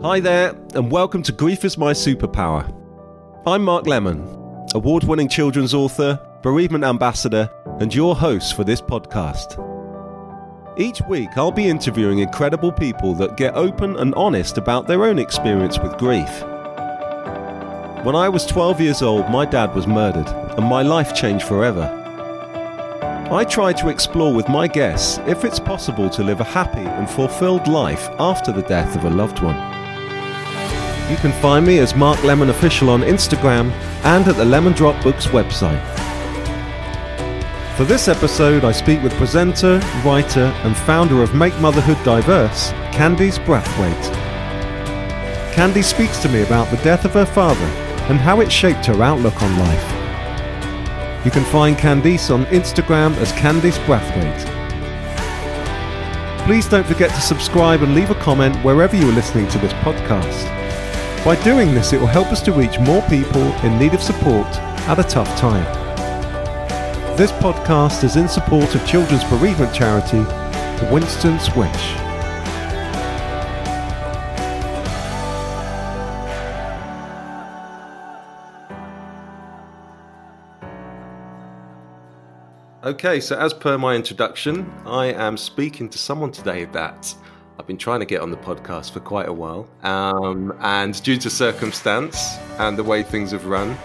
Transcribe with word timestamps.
Hi 0.00 0.20
there, 0.20 0.50
and 0.76 0.92
welcome 0.92 1.24
to 1.24 1.32
Grief 1.32 1.64
is 1.64 1.76
My 1.76 1.92
Superpower. 1.92 2.72
I'm 3.48 3.64
Mark 3.64 3.88
Lemon, 3.88 4.22
award 4.72 5.02
winning 5.02 5.28
children's 5.28 5.74
author, 5.74 6.24
bereavement 6.40 6.84
ambassador, 6.84 7.50
and 7.80 7.92
your 7.92 8.14
host 8.14 8.54
for 8.54 8.62
this 8.62 8.80
podcast. 8.80 9.58
Each 10.78 11.02
week, 11.08 11.30
I'll 11.36 11.50
be 11.50 11.68
interviewing 11.68 12.20
incredible 12.20 12.70
people 12.70 13.12
that 13.14 13.36
get 13.36 13.56
open 13.56 13.96
and 13.96 14.14
honest 14.14 14.56
about 14.56 14.86
their 14.86 15.04
own 15.04 15.18
experience 15.18 15.80
with 15.80 15.98
grief. 15.98 16.30
When 18.04 18.14
I 18.14 18.28
was 18.28 18.46
12 18.46 18.80
years 18.80 19.02
old, 19.02 19.28
my 19.30 19.44
dad 19.46 19.74
was 19.74 19.88
murdered, 19.88 20.28
and 20.28 20.64
my 20.64 20.82
life 20.82 21.12
changed 21.12 21.44
forever. 21.44 21.92
I 23.32 23.42
try 23.42 23.72
to 23.72 23.88
explore 23.88 24.32
with 24.32 24.48
my 24.48 24.68
guests 24.68 25.18
if 25.26 25.44
it's 25.44 25.58
possible 25.58 26.08
to 26.10 26.22
live 26.22 26.38
a 26.38 26.44
happy 26.44 26.86
and 26.86 27.10
fulfilled 27.10 27.66
life 27.66 28.08
after 28.20 28.52
the 28.52 28.62
death 28.62 28.94
of 28.94 29.02
a 29.04 29.10
loved 29.10 29.42
one. 29.42 29.78
You 31.10 31.16
can 31.16 31.32
find 31.40 31.66
me 31.66 31.78
as 31.78 31.94
Mark 31.94 32.22
Lemon 32.22 32.50
Official 32.50 32.90
on 32.90 33.00
Instagram 33.00 33.70
and 34.04 34.28
at 34.28 34.36
the 34.36 34.44
Lemon 34.44 34.74
Drop 34.74 35.02
Books 35.02 35.26
website. 35.28 35.82
For 37.78 37.84
this 37.84 38.08
episode, 38.08 38.62
I 38.62 38.72
speak 38.72 39.02
with 39.02 39.14
presenter, 39.14 39.78
writer, 40.04 40.52
and 40.64 40.76
founder 40.76 41.22
of 41.22 41.34
Make 41.34 41.58
Motherhood 41.60 41.96
Diverse, 42.04 42.72
Candice 42.92 43.38
Brathwaite. 43.46 44.12
Candy 45.54 45.80
speaks 45.80 46.18
to 46.18 46.28
me 46.28 46.42
about 46.42 46.70
the 46.70 46.82
death 46.84 47.06
of 47.06 47.14
her 47.14 47.24
father 47.24 47.64
and 48.10 48.18
how 48.18 48.40
it 48.40 48.52
shaped 48.52 48.84
her 48.84 49.02
outlook 49.02 49.42
on 49.42 49.58
life. 49.58 51.24
You 51.24 51.30
can 51.30 51.44
find 51.44 51.76
Candice 51.76 52.30
on 52.32 52.44
Instagram 52.46 53.16
as 53.16 53.32
Candice 53.32 53.78
Brathwaite. 53.86 54.44
Please 56.44 56.68
don't 56.68 56.86
forget 56.86 57.10
to 57.10 57.20
subscribe 57.22 57.82
and 57.82 57.94
leave 57.94 58.10
a 58.10 58.14
comment 58.16 58.56
wherever 58.62 58.94
you 58.94 59.08
are 59.08 59.12
listening 59.12 59.48
to 59.48 59.58
this 59.58 59.72
podcast. 59.74 60.67
By 61.24 61.34
doing 61.42 61.74
this, 61.74 61.92
it 61.92 62.00
will 62.00 62.06
help 62.06 62.28
us 62.28 62.40
to 62.42 62.52
reach 62.52 62.78
more 62.78 63.02
people 63.02 63.42
in 63.62 63.78
need 63.78 63.92
of 63.92 64.02
support 64.02 64.46
at 64.88 64.98
a 64.98 65.02
tough 65.02 65.28
time. 65.36 65.64
This 67.16 67.32
podcast 67.32 68.04
is 68.04 68.16
in 68.16 68.28
support 68.28 68.74
of 68.74 68.86
children's 68.86 69.24
bereavement 69.24 69.74
charity, 69.74 70.20
Winston's 70.92 71.54
Wish. 71.56 72.08
Okay, 82.84 83.20
so 83.20 83.36
as 83.36 83.52
per 83.52 83.76
my 83.76 83.96
introduction, 83.96 84.72
I 84.86 85.06
am 85.06 85.36
speaking 85.36 85.90
to 85.90 85.98
someone 85.98 86.30
today 86.30 86.64
that 86.66 87.14
I've 87.58 87.66
been 87.66 87.76
trying 87.76 88.00
to 88.00 88.06
get 88.06 88.20
on 88.20 88.30
the 88.30 88.36
podcast 88.36 88.92
for 88.92 89.00
quite 89.00 89.28
a 89.28 89.32
while. 89.32 89.68
Um, 89.82 90.56
and 90.60 91.02
due 91.02 91.16
to 91.18 91.28
circumstance 91.28 92.36
and 92.58 92.78
the 92.78 92.84
way 92.84 93.02
things 93.02 93.32
have 93.32 93.46
run, 93.46 93.76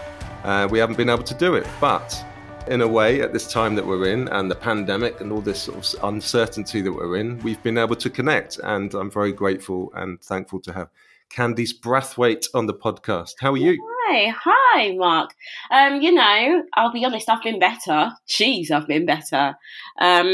uh, 0.44 0.68
we 0.70 0.78
haven't 0.78 0.96
been 0.96 1.10
able 1.10 1.24
to 1.24 1.34
do 1.34 1.56
it. 1.56 1.68
But 1.82 2.24
in 2.68 2.82
a 2.82 2.88
way, 2.88 3.22
at 3.22 3.34
this 3.34 3.52
time 3.52 3.76
that 3.76 3.86
we're 3.86 4.08
in 4.08 4.28
and 4.28 4.50
the 4.50 4.56
pandemic 4.56 5.22
and 5.22 5.31
all 5.31 5.42
this 5.42 5.64
sort 5.64 5.78
of 5.78 6.03
uncertainty 6.03 6.81
that 6.81 6.92
we're 6.92 7.18
in, 7.18 7.40
we've 7.40 7.62
been 7.64 7.80
able 7.80 7.96
to 7.96 8.09
connect. 8.12 8.59
And 8.64 8.94
I'm 8.94 9.09
very 9.09 9.31
grateful 9.31 9.92
and 9.96 10.22
thankful 10.22 10.59
to 10.62 10.74
have 10.74 10.90
Candice 11.31 11.74
Brathwaite 11.74 12.47
on 12.53 12.68
the 12.68 12.76
podcast. 12.76 13.34
How 13.40 13.53
are 13.53 13.58
you? 13.58 13.84
Hi, 14.06 14.36
hi, 14.38 14.92
Mark. 14.96 15.34
Um, 15.72 16.00
you 16.00 16.12
know, 16.12 16.64
I'll 16.74 16.92
be 16.92 17.06
honest, 17.06 17.28
I've 17.28 17.42
been 17.42 17.59
better. 17.59 18.12
Jeez, 18.28 18.70
I've 18.70 18.88
been 18.88 19.08
better. 19.08 19.56
Um, 20.00 20.34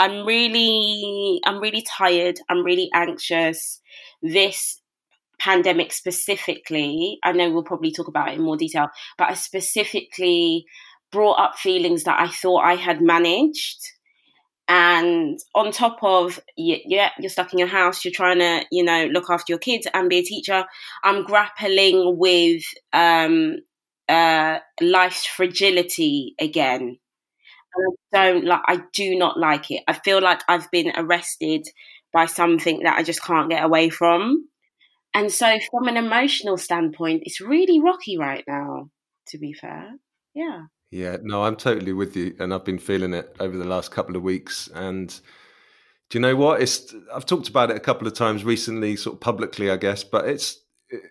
I'm 0.00 0.24
really, 0.24 1.42
I'm 1.44 1.60
really 1.60 1.82
tired. 1.82 2.38
I'm 2.48 2.64
really 2.64 2.88
anxious. 2.94 3.82
This 4.22 4.80
pandemic 5.38 5.92
specifically, 5.92 7.18
I 7.22 7.32
know 7.32 7.50
we'll 7.50 7.64
probably 7.64 7.92
talk 7.92 8.08
about 8.08 8.30
it 8.30 8.36
in 8.36 8.42
more 8.42 8.56
detail, 8.56 8.88
but 9.18 9.28
I 9.28 9.34
specifically 9.34 10.64
brought 11.12 11.38
up 11.38 11.56
feelings 11.56 12.04
that 12.04 12.18
I 12.18 12.28
thought 12.28 12.64
I 12.64 12.76
had 12.76 13.02
managed. 13.02 13.78
And 14.68 15.38
on 15.54 15.70
top 15.70 15.98
of, 16.02 16.40
yeah, 16.56 17.10
you're 17.18 17.28
stuck 17.28 17.52
in 17.52 17.58
your 17.58 17.68
house, 17.68 18.02
you're 18.02 18.14
trying 18.14 18.38
to, 18.38 18.64
you 18.72 18.82
know, 18.82 19.04
look 19.12 19.28
after 19.28 19.52
your 19.52 19.58
kids 19.58 19.86
and 19.92 20.08
be 20.08 20.20
a 20.20 20.22
teacher. 20.22 20.64
I'm 21.04 21.24
grappling 21.24 22.16
with 22.16 22.62
um, 22.94 23.56
uh, 24.08 24.60
life's 24.80 25.26
fragility 25.26 26.36
again. 26.40 26.96
I 27.74 28.30
don't 28.30 28.44
like. 28.44 28.62
I 28.66 28.82
do 28.92 29.16
not 29.16 29.38
like 29.38 29.70
it. 29.70 29.82
I 29.86 29.92
feel 29.92 30.20
like 30.20 30.40
I've 30.48 30.70
been 30.70 30.92
arrested 30.96 31.66
by 32.12 32.26
something 32.26 32.80
that 32.82 32.98
I 32.98 33.02
just 33.02 33.22
can't 33.22 33.50
get 33.50 33.64
away 33.64 33.90
from. 33.90 34.48
And 35.14 35.32
so, 35.32 35.58
from 35.70 35.88
an 35.88 35.96
emotional 35.96 36.56
standpoint, 36.56 37.22
it's 37.26 37.40
really 37.40 37.80
rocky 37.80 38.18
right 38.18 38.44
now. 38.46 38.90
To 39.28 39.38
be 39.38 39.52
fair, 39.52 39.92
yeah. 40.34 40.62
Yeah, 40.90 41.18
no, 41.22 41.44
I'm 41.44 41.54
totally 41.54 41.92
with 41.92 42.16
you, 42.16 42.34
and 42.40 42.52
I've 42.52 42.64
been 42.64 42.78
feeling 42.78 43.14
it 43.14 43.36
over 43.38 43.56
the 43.56 43.64
last 43.64 43.92
couple 43.92 44.16
of 44.16 44.22
weeks. 44.22 44.68
And 44.74 45.08
do 46.08 46.18
you 46.18 46.20
know 46.20 46.34
what? 46.34 46.60
It's 46.60 46.92
I've 47.14 47.26
talked 47.26 47.48
about 47.48 47.70
it 47.70 47.76
a 47.76 47.80
couple 47.80 48.08
of 48.08 48.14
times 48.14 48.44
recently, 48.44 48.96
sort 48.96 49.14
of 49.14 49.20
publicly, 49.20 49.70
I 49.70 49.76
guess. 49.76 50.02
But 50.02 50.28
it's 50.28 50.60
it, 50.88 51.02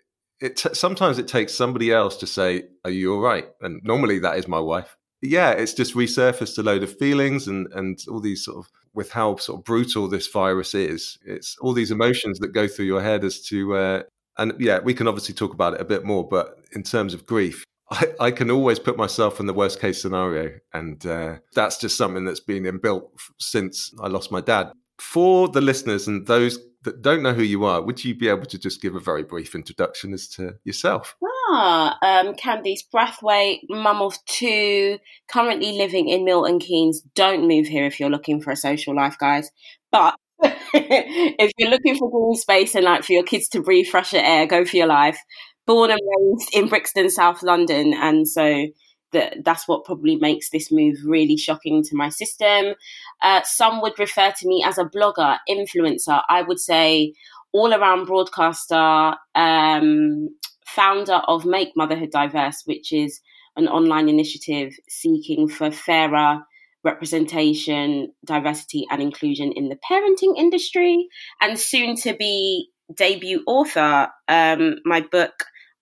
it 0.41 0.59
sometimes 0.75 1.17
it 1.17 1.29
takes 1.29 1.53
somebody 1.53 1.93
else 1.93 2.17
to 2.17 2.27
say, 2.27 2.63
"Are 2.83 2.91
you 2.91 3.13
all 3.13 3.21
right?" 3.21 3.47
And 3.61 3.81
normally 3.83 4.19
that 4.19 4.37
is 4.37 4.47
my 4.47 4.59
wife 4.59 4.97
yeah, 5.21 5.51
it's 5.51 5.73
just 5.73 5.95
resurfaced 5.95 6.57
a 6.57 6.63
load 6.63 6.83
of 6.83 6.97
feelings 6.97 7.47
and 7.47 7.67
and 7.73 7.99
all 8.09 8.19
these 8.19 8.45
sort 8.45 8.57
of 8.57 8.71
with 8.93 9.11
how 9.11 9.35
sort 9.37 9.59
of 9.59 9.65
brutal 9.65 10.07
this 10.07 10.27
virus 10.27 10.73
is. 10.73 11.17
It's 11.25 11.57
all 11.59 11.73
these 11.73 11.91
emotions 11.91 12.39
that 12.39 12.49
go 12.49 12.67
through 12.67 12.85
your 12.85 13.01
head 13.01 13.23
as 13.23 13.41
to 13.47 13.75
uh, 13.75 14.03
and 14.39 14.53
yeah, 14.57 14.79
we 14.79 14.93
can 14.93 15.07
obviously 15.07 15.35
talk 15.35 15.53
about 15.53 15.73
it 15.73 15.81
a 15.81 15.85
bit 15.85 16.05
more. 16.05 16.27
But 16.27 16.57
in 16.71 16.81
terms 16.81 17.13
of 17.13 17.25
grief, 17.25 17.63
I, 17.91 18.07
I 18.19 18.31
can 18.31 18.49
always 18.49 18.79
put 18.79 18.97
myself 18.97 19.39
in 19.39 19.45
the 19.45 19.53
worst 19.53 19.79
case 19.79 20.01
scenario, 20.01 20.57
and 20.73 21.05
uh, 21.05 21.37
that's 21.53 21.77
just 21.77 21.97
something 21.97 22.25
that's 22.25 22.39
been 22.39 22.63
inbuilt 22.63 23.09
since 23.39 23.93
I 24.01 24.07
lost 24.07 24.31
my 24.31 24.41
dad. 24.41 24.71
For 24.99 25.47
the 25.47 25.61
listeners 25.61 26.07
and 26.07 26.27
those 26.27 26.59
that 26.83 27.01
don't 27.01 27.21
know 27.21 27.33
who 27.33 27.43
you 27.43 27.65
are, 27.65 27.81
would 27.81 28.03
you 28.03 28.15
be 28.15 28.29
able 28.29 28.45
to 28.45 28.57
just 28.57 28.81
give 28.81 28.95
a 28.95 28.99
very 28.99 29.23
brief 29.23 29.53
introduction 29.53 30.13
as 30.13 30.27
to 30.29 30.55
yourself? 30.63 31.15
Ah, 31.49 31.97
um, 32.01 32.35
Candice 32.35 32.83
Brathwaite, 32.93 33.61
mum 33.69 34.01
of 34.01 34.17
two, 34.25 34.97
currently 35.27 35.73
living 35.73 36.07
in 36.07 36.23
Milton 36.23 36.59
Keynes. 36.59 37.01
Don't 37.15 37.47
move 37.47 37.67
here 37.67 37.85
if 37.85 37.99
you're 37.99 38.09
looking 38.09 38.41
for 38.41 38.51
a 38.51 38.55
social 38.55 38.95
life, 38.95 39.17
guys. 39.19 39.51
But 39.91 40.15
if 40.41 41.51
you're 41.57 41.69
looking 41.69 41.97
for 41.97 42.09
green 42.09 42.35
space 42.35 42.75
and 42.75 42.85
like 42.85 43.03
for 43.03 43.13
your 43.13 43.23
kids 43.23 43.49
to 43.49 43.61
breathe 43.61 43.87
fresher 43.87 44.17
air, 44.17 44.45
go 44.45 44.63
for 44.63 44.77
your 44.77 44.87
life. 44.87 45.19
Born 45.67 45.91
and 45.91 45.99
raised 46.17 46.55
in 46.55 46.67
Brixton, 46.67 47.09
South 47.09 47.43
London, 47.43 47.93
and 47.93 48.27
so 48.27 48.67
that 49.11 49.43
that's 49.43 49.67
what 49.67 49.85
probably 49.85 50.15
makes 50.15 50.49
this 50.49 50.71
move 50.71 50.97
really 51.05 51.37
shocking 51.37 51.83
to 51.83 51.95
my 51.95 52.09
system. 52.09 52.75
Uh, 53.21 53.41
some 53.43 53.81
would 53.81 53.97
refer 53.97 54.31
to 54.31 54.47
me 54.47 54.63
as 54.65 54.77
a 54.77 54.85
blogger, 54.85 55.37
influencer. 55.49 56.21
I 56.29 56.41
would 56.41 56.59
say 56.59 57.13
all 57.51 57.73
around 57.73 58.05
broadcaster, 58.05 59.15
um, 59.35 60.29
founder 60.65 61.21
of 61.27 61.45
Make 61.45 61.69
Motherhood 61.75 62.11
Diverse, 62.11 62.63
which 62.65 62.93
is 62.93 63.19
an 63.55 63.67
online 63.67 64.07
initiative 64.07 64.73
seeking 64.87 65.47
for 65.47 65.71
fairer 65.71 66.43
representation, 66.83 68.13
diversity, 68.23 68.85
and 68.89 69.01
inclusion 69.01 69.51
in 69.51 69.69
the 69.69 69.77
parenting 69.89 70.37
industry, 70.37 71.09
and 71.41 71.59
soon 71.59 71.95
to 71.97 72.15
be 72.15 72.69
debut 72.95 73.43
author. 73.45 74.07
Um, 74.27 74.77
my 74.85 75.01
book 75.01 75.33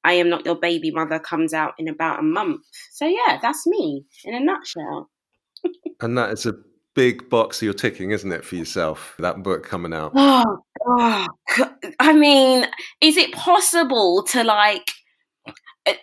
I 0.07 0.13
Am 0.13 0.30
Not 0.30 0.45
Your 0.45 0.56
Baby 0.56 0.89
Mother 0.89 1.19
comes 1.19 1.54
out 1.54 1.74
in 1.77 1.89
about 1.89 2.19
a 2.19 2.24
month. 2.24 2.62
So, 2.94 3.06
yeah, 3.06 3.39
that's 3.42 3.68
me 3.68 4.06
in 4.24 4.33
a 4.33 4.39
nutshell. 4.39 5.09
and 6.01 6.18
that 6.18 6.31
is 6.31 6.45
a 6.45 6.54
big 6.95 7.30
box 7.30 7.62
you're 7.62 7.74
ticking, 7.74 8.12
isn't 8.12 8.31
it, 8.31 8.45
for 8.45 8.56
yourself? 8.56 9.15
That 9.19 9.44
book 9.44 9.63
coming 9.63 9.94
out. 9.94 10.13
Oh, 10.89 11.27
oh 11.59 11.74
I 12.00 12.13
mean, 12.13 12.65
is 13.01 13.18
it 13.18 13.33
possible 13.33 14.24
to 14.30 14.44
like 14.44 14.88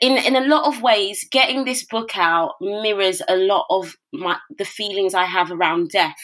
in 0.01 0.19
in 0.19 0.37
a 0.37 0.47
lot 0.47 0.67
of 0.67 0.83
ways 0.83 1.27
getting 1.31 1.65
this 1.65 1.85
book 1.85 2.19
out 2.19 2.55
mirrors 2.61 3.23
a 3.29 3.37
lot 3.37 3.67
of 3.71 3.95
my 4.13 4.37
the 4.59 4.65
feelings 4.65 5.15
I 5.15 5.25
have 5.25 5.51
around 5.51 5.91
death 5.91 6.17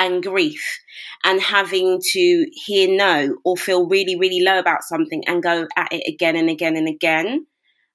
and 0.00 0.22
grief 0.22 0.80
and 1.24 1.40
having 1.40 2.00
to 2.00 2.46
hear 2.52 2.88
no 2.96 3.36
or 3.44 3.56
feel 3.56 3.86
really, 3.86 4.16
really 4.16 4.42
low 4.42 4.58
about 4.58 4.82
something 4.82 5.22
and 5.28 5.42
go 5.42 5.68
at 5.76 5.92
it 5.92 6.02
again 6.12 6.34
and 6.34 6.48
again 6.48 6.74
and 6.74 6.88
again. 6.88 7.46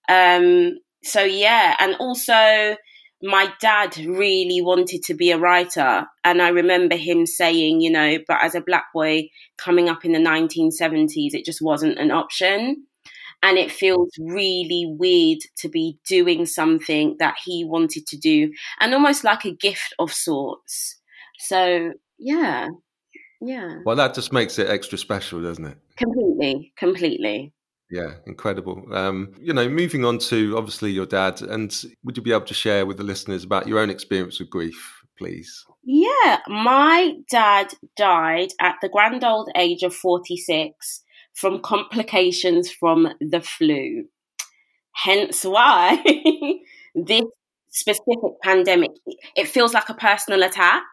Um, 0.07 0.77
so, 1.03 1.21
yeah. 1.21 1.75
And 1.79 1.95
also, 1.99 2.77
my 3.23 3.51
dad 3.59 3.97
really 3.97 4.61
wanted 4.61 5.01
to 5.03 5.15
be 5.15 5.31
a 5.31 5.37
writer. 5.37 6.05
And 6.23 6.41
I 6.41 6.49
remember 6.49 6.95
him 6.95 7.25
saying, 7.25 7.81
you 7.81 7.89
know, 7.89 8.19
but 8.27 8.37
as 8.43 8.53
a 8.53 8.61
black 8.61 8.85
boy 8.93 9.29
coming 9.57 9.89
up 9.89 10.05
in 10.05 10.11
the 10.11 10.19
1970s, 10.19 11.33
it 11.33 11.43
just 11.43 11.61
wasn't 11.61 11.97
an 11.97 12.11
option. 12.11 12.85
And 13.41 13.57
it 13.57 13.71
feels 13.71 14.09
really 14.19 14.95
weird 14.97 15.39
to 15.57 15.69
be 15.69 15.99
doing 16.07 16.45
something 16.45 17.15
that 17.19 17.35
he 17.43 17.65
wanted 17.65 18.07
to 18.07 18.17
do 18.17 18.51
and 18.79 18.93
almost 18.93 19.23
like 19.23 19.45
a 19.45 19.55
gift 19.55 19.93
of 19.99 20.11
sorts. 20.11 20.99
So, 21.47 21.93
yeah. 22.17 22.69
Yeah. 23.41 23.79
Well, 23.85 23.95
that 23.95 24.13
just 24.13 24.33
makes 24.33 24.57
it 24.59 24.69
extra 24.69 24.97
special, 24.97 25.41
doesn't 25.41 25.65
it? 25.65 25.77
Completely. 25.97 26.73
Completely. 26.77 27.53
Yeah, 27.91 28.15
incredible. 28.25 28.83
Um, 28.91 29.33
you 29.39 29.53
know, 29.53 29.69
moving 29.69 30.05
on 30.05 30.17
to 30.19 30.57
obviously 30.57 30.91
your 30.91 31.05
dad, 31.05 31.41
and 31.41 31.73
would 32.03 32.17
you 32.17 32.23
be 32.23 32.31
able 32.31 32.45
to 32.45 32.53
share 32.53 32.85
with 32.85 32.97
the 32.97 33.03
listeners 33.03 33.43
about 33.43 33.67
your 33.67 33.79
own 33.79 33.89
experience 33.89 34.39
with 34.39 34.49
grief, 34.49 35.03
please? 35.17 35.65
Yeah, 35.83 36.39
my 36.47 37.13
dad 37.29 37.73
died 37.95 38.49
at 38.59 38.75
the 38.81 38.89
grand 38.89 39.23
old 39.23 39.49
age 39.55 39.83
of 39.83 39.93
46 39.93 41.03
from 41.33 41.61
complications 41.61 42.71
from 42.71 43.09
the 43.19 43.41
flu. 43.41 44.05
Hence 44.93 45.43
why 45.43 46.01
this 46.95 47.25
specific 47.69 48.41
pandemic, 48.41 48.91
it 49.35 49.47
feels 49.47 49.73
like 49.73 49.89
a 49.89 49.93
personal 49.93 50.41
attack. 50.43 50.83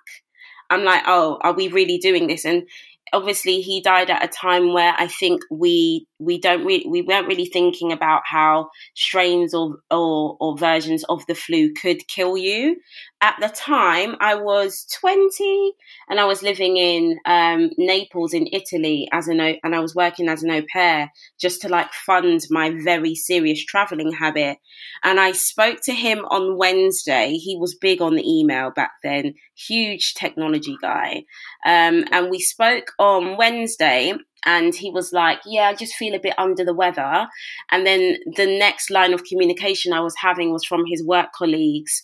I'm 0.72 0.84
like, 0.84 1.02
oh, 1.06 1.38
are 1.42 1.52
we 1.52 1.68
really 1.68 1.98
doing 1.98 2.26
this? 2.26 2.44
And 2.44 2.68
obviously 3.12 3.60
he 3.60 3.80
died 3.80 4.10
at 4.10 4.24
a 4.24 4.28
time 4.28 4.72
where 4.72 4.94
I 4.96 5.08
think 5.08 5.42
we 5.50 6.06
we 6.24 6.38
don't 6.40 6.64
we 6.64 7.02
weren't 7.02 7.26
really 7.26 7.46
thinking 7.46 7.92
about 7.92 8.22
how 8.24 8.70
strains 8.94 9.54
or, 9.54 9.78
or 9.90 10.36
or 10.40 10.56
versions 10.56 11.04
of 11.04 11.24
the 11.26 11.34
flu 11.34 11.72
could 11.72 12.06
kill 12.08 12.36
you. 12.36 12.76
At 13.20 13.36
the 13.40 13.48
time, 13.48 14.16
I 14.20 14.34
was 14.34 14.86
twenty 14.92 15.72
and 16.08 16.18
I 16.18 16.24
was 16.24 16.42
living 16.42 16.76
in 16.76 17.18
um, 17.24 17.70
Naples 17.78 18.34
in 18.34 18.48
Italy 18.52 19.08
as 19.12 19.28
an 19.28 19.40
and 19.40 19.74
I 19.74 19.80
was 19.80 19.94
working 19.94 20.28
as 20.28 20.42
an 20.42 20.50
au 20.50 20.62
pair 20.72 21.10
just 21.40 21.62
to 21.62 21.68
like 21.68 21.92
fund 21.92 22.40
my 22.50 22.70
very 22.82 23.14
serious 23.14 23.64
traveling 23.64 24.12
habit. 24.12 24.58
And 25.04 25.20
I 25.20 25.32
spoke 25.32 25.78
to 25.84 25.92
him 25.92 26.24
on 26.30 26.56
Wednesday. 26.56 27.34
He 27.34 27.56
was 27.56 27.74
big 27.74 28.00
on 28.00 28.14
the 28.14 28.28
email 28.28 28.70
back 28.70 28.92
then, 29.02 29.34
huge 29.56 30.14
technology 30.14 30.76
guy, 30.80 31.24
um, 31.64 32.04
and 32.10 32.30
we 32.30 32.40
spoke 32.40 32.92
on 32.98 33.36
Wednesday 33.36 34.14
and 34.44 34.74
he 34.74 34.90
was 34.90 35.12
like, 35.12 35.40
Yeah, 35.46 35.68
I 35.68 35.74
just 35.74 35.94
feel 35.94 36.14
a 36.14 36.20
bit 36.20 36.38
under 36.38 36.64
the 36.64 36.74
weather. 36.74 37.28
And 37.70 37.86
then 37.86 38.16
the 38.36 38.46
next 38.46 38.90
line 38.90 39.12
of 39.12 39.24
communication 39.24 39.92
I 39.92 40.00
was 40.00 40.14
having 40.20 40.52
was 40.52 40.64
from 40.64 40.84
his 40.86 41.04
work 41.04 41.28
colleagues 41.36 42.02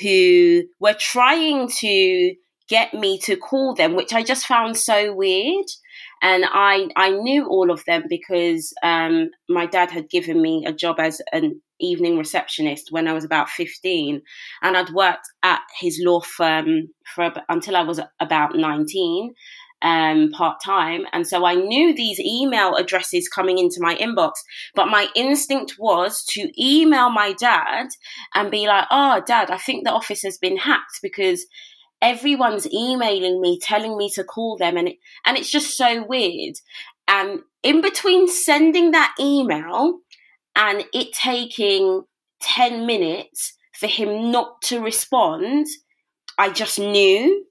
who 0.00 0.64
were 0.80 0.96
trying 0.98 1.68
to 1.68 2.34
get 2.68 2.94
me 2.94 3.18
to 3.18 3.36
call 3.36 3.74
them, 3.74 3.94
which 3.94 4.12
I 4.12 4.22
just 4.22 4.46
found 4.46 4.76
so 4.76 5.14
weird. 5.14 5.66
And 6.22 6.46
I, 6.48 6.88
I 6.96 7.10
knew 7.10 7.46
all 7.46 7.70
of 7.70 7.84
them 7.86 8.04
because 8.08 8.72
um, 8.82 9.28
my 9.48 9.66
dad 9.66 9.90
had 9.90 10.08
given 10.08 10.40
me 10.40 10.64
a 10.66 10.72
job 10.72 10.98
as 10.98 11.20
an 11.32 11.60
evening 11.80 12.16
receptionist 12.16 12.88
when 12.90 13.06
I 13.06 13.12
was 13.12 13.24
about 13.24 13.50
15. 13.50 14.22
And 14.62 14.76
I'd 14.76 14.90
worked 14.90 15.26
at 15.42 15.60
his 15.78 16.00
law 16.02 16.20
firm 16.20 16.88
for 17.14 17.30
until 17.48 17.76
I 17.76 17.82
was 17.82 18.00
about 18.20 18.56
19 18.56 19.34
um, 19.84 20.30
part 20.30 20.56
time. 20.64 21.06
And 21.12 21.28
so 21.28 21.44
I 21.44 21.54
knew 21.54 21.94
these 21.94 22.18
email 22.18 22.74
addresses 22.74 23.28
coming 23.28 23.58
into 23.58 23.76
my 23.80 23.94
inbox, 23.96 24.32
but 24.74 24.86
my 24.86 25.08
instinct 25.14 25.76
was 25.78 26.24
to 26.30 26.50
email 26.60 27.10
my 27.10 27.34
dad 27.34 27.88
and 28.34 28.50
be 28.50 28.66
like, 28.66 28.86
oh, 28.90 29.22
dad, 29.26 29.50
I 29.50 29.58
think 29.58 29.84
the 29.84 29.92
office 29.92 30.22
has 30.22 30.38
been 30.38 30.56
hacked 30.56 31.00
because 31.02 31.46
everyone's 32.00 32.66
emailing 32.72 33.40
me 33.40 33.58
telling 33.60 33.96
me 33.96 34.10
to 34.10 34.24
call 34.24 34.56
them 34.56 34.76
and 34.76 34.88
it, 34.88 34.96
and 35.24 35.36
it's 35.38 35.50
just 35.50 35.76
so 35.76 36.04
weird 36.04 36.54
and 37.08 37.40
in 37.62 37.80
between 37.80 38.28
sending 38.28 38.90
that 38.90 39.14
email 39.18 40.00
and 40.54 40.84
it 40.92 41.14
taking 41.14 42.02
10 42.42 42.84
minutes 42.84 43.54
for 43.78 43.86
him 43.86 44.30
not 44.30 44.60
to 44.60 44.80
respond 44.80 45.66
i 46.36 46.50
just 46.50 46.78
knew 46.78 47.46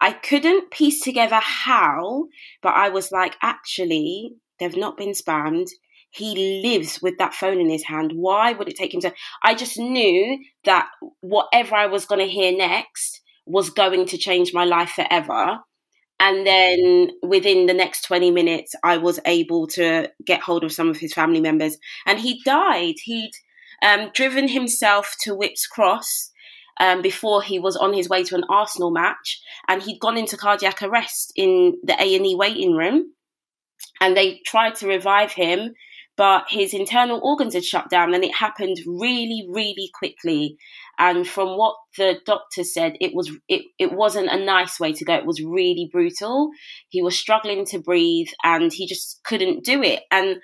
I 0.00 0.12
couldn't 0.12 0.70
piece 0.70 1.00
together 1.00 1.40
how, 1.40 2.26
but 2.62 2.74
I 2.74 2.88
was 2.88 3.12
like, 3.12 3.36
actually, 3.42 4.34
they've 4.58 4.76
not 4.76 4.96
been 4.96 5.12
spammed. 5.12 5.68
He 6.10 6.62
lives 6.62 7.00
with 7.02 7.18
that 7.18 7.34
phone 7.34 7.60
in 7.60 7.68
his 7.68 7.84
hand. 7.84 8.12
Why 8.14 8.52
would 8.52 8.68
it 8.68 8.76
take 8.76 8.94
him 8.94 9.00
to? 9.00 9.12
I 9.42 9.54
just 9.54 9.78
knew 9.78 10.38
that 10.64 10.88
whatever 11.20 11.74
I 11.74 11.86
was 11.86 12.06
going 12.06 12.20
to 12.20 12.32
hear 12.32 12.56
next 12.56 13.20
was 13.46 13.70
going 13.70 14.06
to 14.06 14.18
change 14.18 14.54
my 14.54 14.64
life 14.64 14.90
forever. 14.90 15.58
And 16.20 16.46
then 16.46 17.10
within 17.22 17.66
the 17.66 17.74
next 17.74 18.02
20 18.02 18.30
minutes, 18.30 18.74
I 18.84 18.98
was 18.98 19.18
able 19.26 19.66
to 19.68 20.08
get 20.24 20.40
hold 20.40 20.62
of 20.62 20.72
some 20.72 20.88
of 20.88 20.98
his 20.98 21.12
family 21.12 21.40
members. 21.40 21.76
And 22.06 22.20
he 22.20 22.40
died. 22.44 22.94
He'd 23.02 23.32
um, 23.84 24.10
driven 24.14 24.48
himself 24.48 25.16
to 25.22 25.34
Whipps 25.34 25.66
Cross 25.66 26.30
um, 26.80 27.02
before 27.02 27.42
he 27.42 27.58
was 27.58 27.76
on 27.76 27.92
his 27.92 28.08
way 28.08 28.24
to 28.24 28.34
an 28.34 28.44
Arsenal 28.48 28.90
match, 28.90 29.40
and 29.68 29.82
he'd 29.82 30.00
gone 30.00 30.16
into 30.16 30.36
cardiac 30.36 30.82
arrest 30.82 31.32
in 31.36 31.74
the 31.82 32.00
A 32.00 32.16
and 32.16 32.26
E 32.26 32.34
waiting 32.34 32.74
room, 32.74 33.12
and 34.00 34.16
they 34.16 34.40
tried 34.46 34.74
to 34.76 34.88
revive 34.88 35.32
him, 35.32 35.74
but 36.16 36.44
his 36.48 36.74
internal 36.74 37.20
organs 37.22 37.54
had 37.54 37.64
shut 37.64 37.90
down, 37.90 38.14
and 38.14 38.24
it 38.24 38.34
happened 38.34 38.76
really, 38.86 39.46
really 39.50 39.90
quickly. 39.94 40.56
And 40.98 41.26
from 41.26 41.58
what 41.58 41.74
the 41.96 42.20
doctor 42.24 42.62
said, 42.62 42.96
it 43.00 43.14
was 43.14 43.30
it, 43.48 43.62
it 43.78 43.92
wasn't 43.92 44.30
a 44.30 44.44
nice 44.44 44.78
way 44.78 44.92
to 44.92 45.04
go. 45.04 45.14
It 45.14 45.26
was 45.26 45.42
really 45.42 45.88
brutal. 45.92 46.50
He 46.88 47.02
was 47.02 47.18
struggling 47.18 47.64
to 47.66 47.80
breathe, 47.80 48.28
and 48.44 48.72
he 48.72 48.86
just 48.86 49.20
couldn't 49.24 49.64
do 49.64 49.82
it. 49.82 50.02
And 50.10 50.36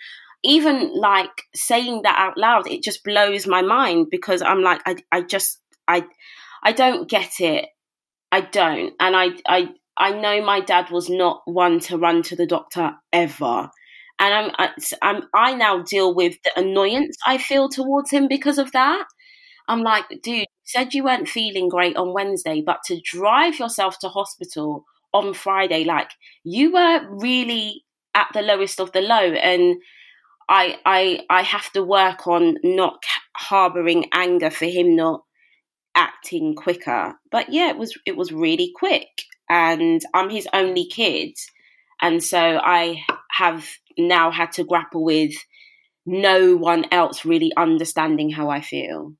even 0.42 0.92
like 0.98 1.42
saying 1.54 2.02
that 2.02 2.18
out 2.18 2.36
loud, 2.36 2.66
it 2.66 2.82
just 2.82 3.04
blows 3.04 3.46
my 3.46 3.62
mind 3.62 4.06
because 4.10 4.42
I'm 4.42 4.62
like, 4.62 4.80
I, 4.86 4.96
I 5.12 5.22
just 5.22 5.59
I 5.90 6.04
I 6.62 6.72
don't 6.72 7.08
get 7.08 7.40
it. 7.40 7.66
I 8.32 8.40
don't. 8.42 8.94
And 9.00 9.16
I 9.16 9.28
I 9.46 9.68
I 9.96 10.12
know 10.12 10.42
my 10.44 10.60
dad 10.60 10.90
was 10.90 11.08
not 11.10 11.42
one 11.44 11.80
to 11.80 11.98
run 11.98 12.22
to 12.24 12.36
the 12.36 12.46
doctor 12.46 12.94
ever. 13.12 13.70
And 14.18 14.34
I'm, 14.34 14.50
I, 14.58 14.70
I'm 15.02 15.22
I 15.34 15.54
now 15.54 15.82
deal 15.82 16.14
with 16.14 16.36
the 16.44 16.52
annoyance 16.60 17.16
I 17.26 17.38
feel 17.38 17.68
towards 17.68 18.10
him 18.10 18.28
because 18.28 18.58
of 18.58 18.72
that. 18.72 19.04
I'm 19.68 19.82
like, 19.82 20.04
dude, 20.22 20.46
said 20.64 20.94
you 20.94 21.04
weren't 21.04 21.28
feeling 21.28 21.68
great 21.68 21.96
on 21.96 22.12
Wednesday, 22.12 22.62
but 22.64 22.80
to 22.86 23.00
drive 23.02 23.58
yourself 23.58 23.98
to 24.00 24.08
hospital 24.08 24.84
on 25.12 25.34
Friday, 25.34 25.84
like 25.84 26.10
you 26.44 26.72
were 26.72 27.00
really 27.10 27.84
at 28.14 28.28
the 28.34 28.42
lowest 28.42 28.80
of 28.80 28.92
the 28.92 29.00
low, 29.00 29.32
and 29.32 29.76
I 30.48 30.76
I 30.84 31.20
I 31.30 31.42
have 31.42 31.70
to 31.72 31.82
work 31.82 32.26
on 32.26 32.56
not 32.64 33.02
harboring 33.36 34.06
anger 34.12 34.50
for 34.50 34.66
him 34.66 34.96
not 34.96 35.22
acting 35.94 36.54
quicker. 36.54 37.14
But 37.30 37.52
yeah, 37.52 37.70
it 37.70 37.78
was 37.78 37.96
it 38.06 38.16
was 38.16 38.32
really 38.32 38.72
quick, 38.74 39.08
and 39.48 40.00
I'm 40.14 40.30
his 40.30 40.48
only 40.52 40.86
kid, 40.86 41.32
and 42.00 42.22
so 42.22 42.38
I 42.38 43.02
have 43.30 43.66
now 43.98 44.30
had 44.30 44.52
to 44.52 44.64
grapple 44.64 45.04
with 45.04 45.32
no 46.06 46.56
one 46.56 46.86
else 46.90 47.24
really 47.24 47.52
understanding 47.56 48.30
how 48.30 48.48
I 48.48 48.60
feel. 48.60 49.14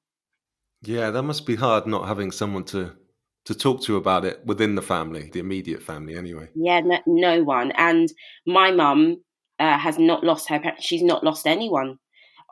Yeah, 0.82 1.10
that 1.10 1.22
must 1.22 1.46
be 1.46 1.56
hard 1.56 1.86
not 1.86 2.08
having 2.08 2.32
someone 2.32 2.64
to 2.64 2.96
to 3.46 3.54
talk 3.54 3.82
to 3.82 3.96
about 3.96 4.24
it 4.24 4.44
within 4.44 4.74
the 4.74 4.82
family, 4.82 5.30
the 5.32 5.40
immediate 5.40 5.82
family, 5.82 6.16
anyway. 6.16 6.48
Yeah, 6.54 6.80
no, 6.80 6.98
no 7.06 7.42
one. 7.42 7.72
And 7.72 8.12
my 8.46 8.70
mum 8.70 9.22
uh, 9.58 9.78
has 9.78 9.98
not 9.98 10.24
lost 10.24 10.48
her. 10.48 10.60
She's 10.78 11.02
not 11.02 11.24
lost 11.24 11.46
anyone 11.46 11.98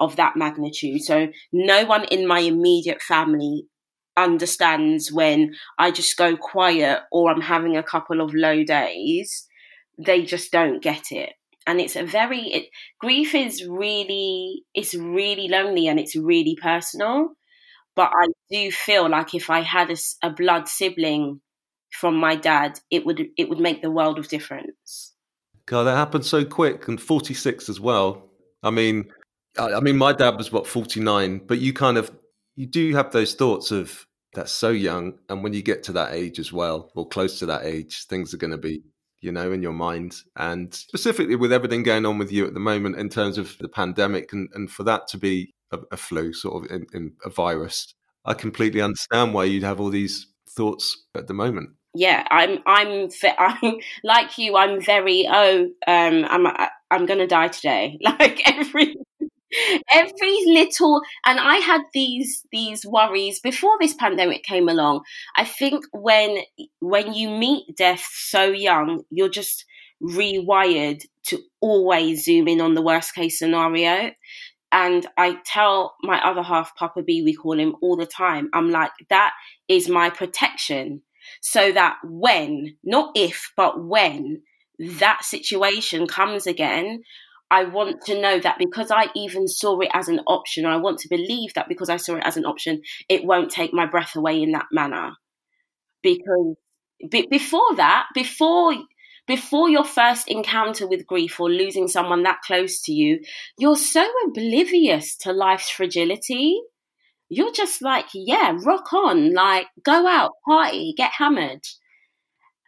of 0.01 0.17
that 0.17 0.37
magnitude. 0.37 1.03
So 1.03 1.29
no 1.53 1.85
one 1.85 2.05
in 2.05 2.27
my 2.27 2.41
immediate 2.41 3.03
family 3.03 3.67
understands 4.25 5.13
when 5.13 5.55
I 5.79 5.91
just 5.91 6.17
go 6.17 6.37
quiet 6.37 7.01
or 7.11 7.31
I'm 7.31 7.41
having 7.41 7.77
a 7.77 7.83
couple 7.83 8.21
of 8.21 8.35
low 8.35 8.65
days. 8.65 9.47
They 9.99 10.23
just 10.23 10.53
don't 10.53 10.83
get 10.83 11.11
it. 11.11 11.33
And 11.67 11.81
it's 11.81 11.97
a 11.97 12.05
very 12.05 12.41
it, 12.49 12.67
grief 12.99 13.35
is 13.35 13.67
really 13.67 14.63
it's 14.75 14.95
really 14.95 15.49
lonely 15.49 15.87
and 15.87 16.01
it's 16.01 16.17
really 16.17 16.57
personal. 16.61 17.31
But 17.95 18.13
I 18.15 18.29
do 18.51 18.71
feel 18.71 19.09
like 19.09 19.35
if 19.35 19.51
I 19.51 19.61
had 19.61 19.91
a, 19.91 19.97
a 20.23 20.31
blood 20.31 20.69
sibling 20.69 21.41
from 21.91 22.17
my 22.17 22.37
dad, 22.37 22.79
it 22.91 23.05
would 23.05 23.27
it 23.37 23.49
would 23.49 23.61
make 23.61 23.83
the 23.83 23.91
world 23.91 24.19
of 24.19 24.29
difference. 24.29 25.15
God, 25.67 25.85
that 25.85 25.97
happened 25.97 26.25
so 26.25 26.45
quick, 26.45 26.89
and 26.89 27.01
forty 27.01 27.35
six 27.35 27.69
as 27.69 27.81
well. 27.81 28.31
I 28.63 28.71
mean, 28.71 29.11
I, 29.59 29.75
I 29.75 29.81
mean, 29.81 29.99
my 29.99 30.13
dad 30.13 30.37
was 30.37 30.51
what 30.51 30.67
forty 30.67 31.01
nine, 31.01 31.43
but 31.47 31.59
you 31.59 31.73
kind 31.73 31.99
of 31.99 32.11
you 32.57 32.67
do 32.67 32.95
have 32.95 33.13
those 33.13 33.35
thoughts 33.35 33.71
of 33.71 34.07
that's 34.35 34.53
so 34.53 34.71
young. 34.71 35.19
And 35.29 35.43
when 35.43 35.53
you 35.53 35.63
get 35.63 35.83
to 35.85 35.93
that 35.93 36.15
age 36.15 36.39
as 36.39 36.53
well, 36.53 36.91
or 36.95 37.09
close 37.09 37.39
to 37.39 37.47
that 37.47 37.65
age, 37.65 38.07
things 38.07 38.33
are 38.33 38.39
going 38.39 38.51
to 38.51 38.59
be, 38.59 38.83
you 39.21 39.33
know, 39.33 39.53
in 39.53 39.63
your 39.63 39.73
mind. 39.73 40.17
And 40.37 40.75
specifically 40.75 41.37
with 41.37 41.53
everything 41.53 41.83
going 41.83 42.07
on 42.07 42.19
with 42.19 42.33
you 42.33 42.47
at 42.47 42.55
the 42.55 42.61
moment 42.61 42.97
in 42.97 43.09
terms 43.09 43.39
of 43.39 43.57
the 43.59 43.69
pandemic, 43.69 44.33
and, 44.33 44.49
and 44.55 44.71
for 44.71 44.85
that 44.85 45.09
to 45.09 45.19
be 45.19 45.55
a, 45.73 45.79
a 45.93 45.97
flu, 45.97 46.33
sort 46.33 46.65
of 46.65 46.71
in, 46.71 46.87
in 46.93 47.13
a 47.25 47.31
virus, 47.31 47.95
I 48.25 48.35
completely 48.35 48.81
understand 48.81 49.35
why 49.35 49.45
you'd 49.45 49.63
have 49.63 49.81
all 49.81 49.91
these 49.91 50.27
thoughts 50.49 51.05
at 51.15 51.27
the 51.27 51.35
moment 51.35 51.71
yeah 51.95 52.25
i'm 52.31 52.59
i'm 52.67 53.09
i'm 53.39 53.75
like 54.05 54.39
you 54.39 54.57
i'm 54.57 54.81
very 54.81 55.27
oh 55.31 55.69
um 55.87 56.25
i'm 56.29 56.47
i'm 56.91 57.07
gonna 57.07 57.27
die 57.27 57.49
today 57.49 57.99
like 58.03 58.41
every 58.49 58.97
every 59.95 60.39
little 60.47 61.01
and 61.25 61.41
i 61.41 61.57
had 61.57 61.81
these 61.95 62.45
these 62.53 62.85
worries 62.85 63.41
before 63.41 63.77
this 63.81 63.95
pandemic 63.95 64.43
came 64.43 64.69
along. 64.69 65.03
I 65.37 65.45
think 65.45 65.85
when 65.93 66.39
when 66.81 67.15
you 67.15 67.31
meet 67.31 67.77
death 67.77 68.07
so 68.13 68.51
young 68.51 69.05
you're 69.11 69.29
just 69.29 69.65
rewired 70.03 71.03
to 71.25 71.39
always 71.61 72.25
zoom 72.25 72.47
in 72.49 72.61
on 72.61 72.75
the 72.75 72.83
worst 72.83 73.15
case 73.15 73.39
scenario. 73.39 74.11
And 74.71 75.07
i 75.17 75.39
tell 75.47 75.95
my 76.03 76.23
other 76.23 76.43
half 76.43 76.77
papa 76.77 77.03
b 77.03 77.23
we 77.23 77.35
call 77.35 77.59
him 77.59 77.75
all 77.81 77.97
the 77.97 78.07
time 78.07 78.51
i'm 78.53 78.71
like 78.71 78.93
that 79.09 79.33
is 79.69 79.89
my 79.89 80.11
protection. 80.11 81.03
So 81.41 81.73
that 81.73 81.99
when 82.05 82.77
not 82.83 83.13
if 83.15 83.53
but 83.57 83.85
when 83.85 84.43
that 84.79 85.25
situation 85.25 86.07
comes 86.07 86.47
again 86.47 87.03
I 87.51 87.65
want 87.65 88.03
to 88.07 88.21
know 88.21 88.39
that 88.41 88.59
because 88.59 88.91
I 88.91 89.07
even 89.17 89.49
saw 89.49 89.79
it 89.81 89.91
as 89.95 90.09
an 90.09 90.21
option, 90.27 90.67
I 90.67 90.77
want 90.77 90.99
to 91.01 91.09
believe 91.09 91.55
that 91.55 91.69
because 91.69 91.89
I 91.89 91.97
saw 91.97 92.17
it 92.17 92.23
as 92.25 92.37
an 92.37 92.45
option, 92.45 92.83
it 93.09 93.25
won't 93.25 93.51
take 93.51 93.73
my 93.73 93.87
breath 93.87 94.17
away 94.17 94.43
in 94.43 94.53
that 94.53 94.67
manner. 94.71 95.13
Because 96.03 96.57
before 97.31 97.77
that, 97.77 98.07
before 98.15 98.75
before 99.27 99.69
your 99.69 99.85
first 99.85 100.27
encounter 100.29 100.87
with 100.89 101.07
grief 101.07 101.39
or 101.39 101.51
losing 101.51 101.87
someone 101.87 102.23
that 102.23 102.41
close 102.47 102.81
to 102.83 102.93
you, 102.93 103.21
you're 103.59 103.77
so 103.77 104.07
oblivious 104.27 105.17
to 105.19 105.33
life's 105.33 105.69
fragility. 105.69 106.59
You're 107.29 107.53
just 107.53 107.83
like, 107.83 108.07
yeah, 108.15 108.57
rock 108.65 108.91
on, 108.95 109.35
like 109.35 109.67
go 109.85 110.07
out, 110.07 110.33
party, 110.47 110.95
get 110.97 111.13
hammered. 111.19 111.61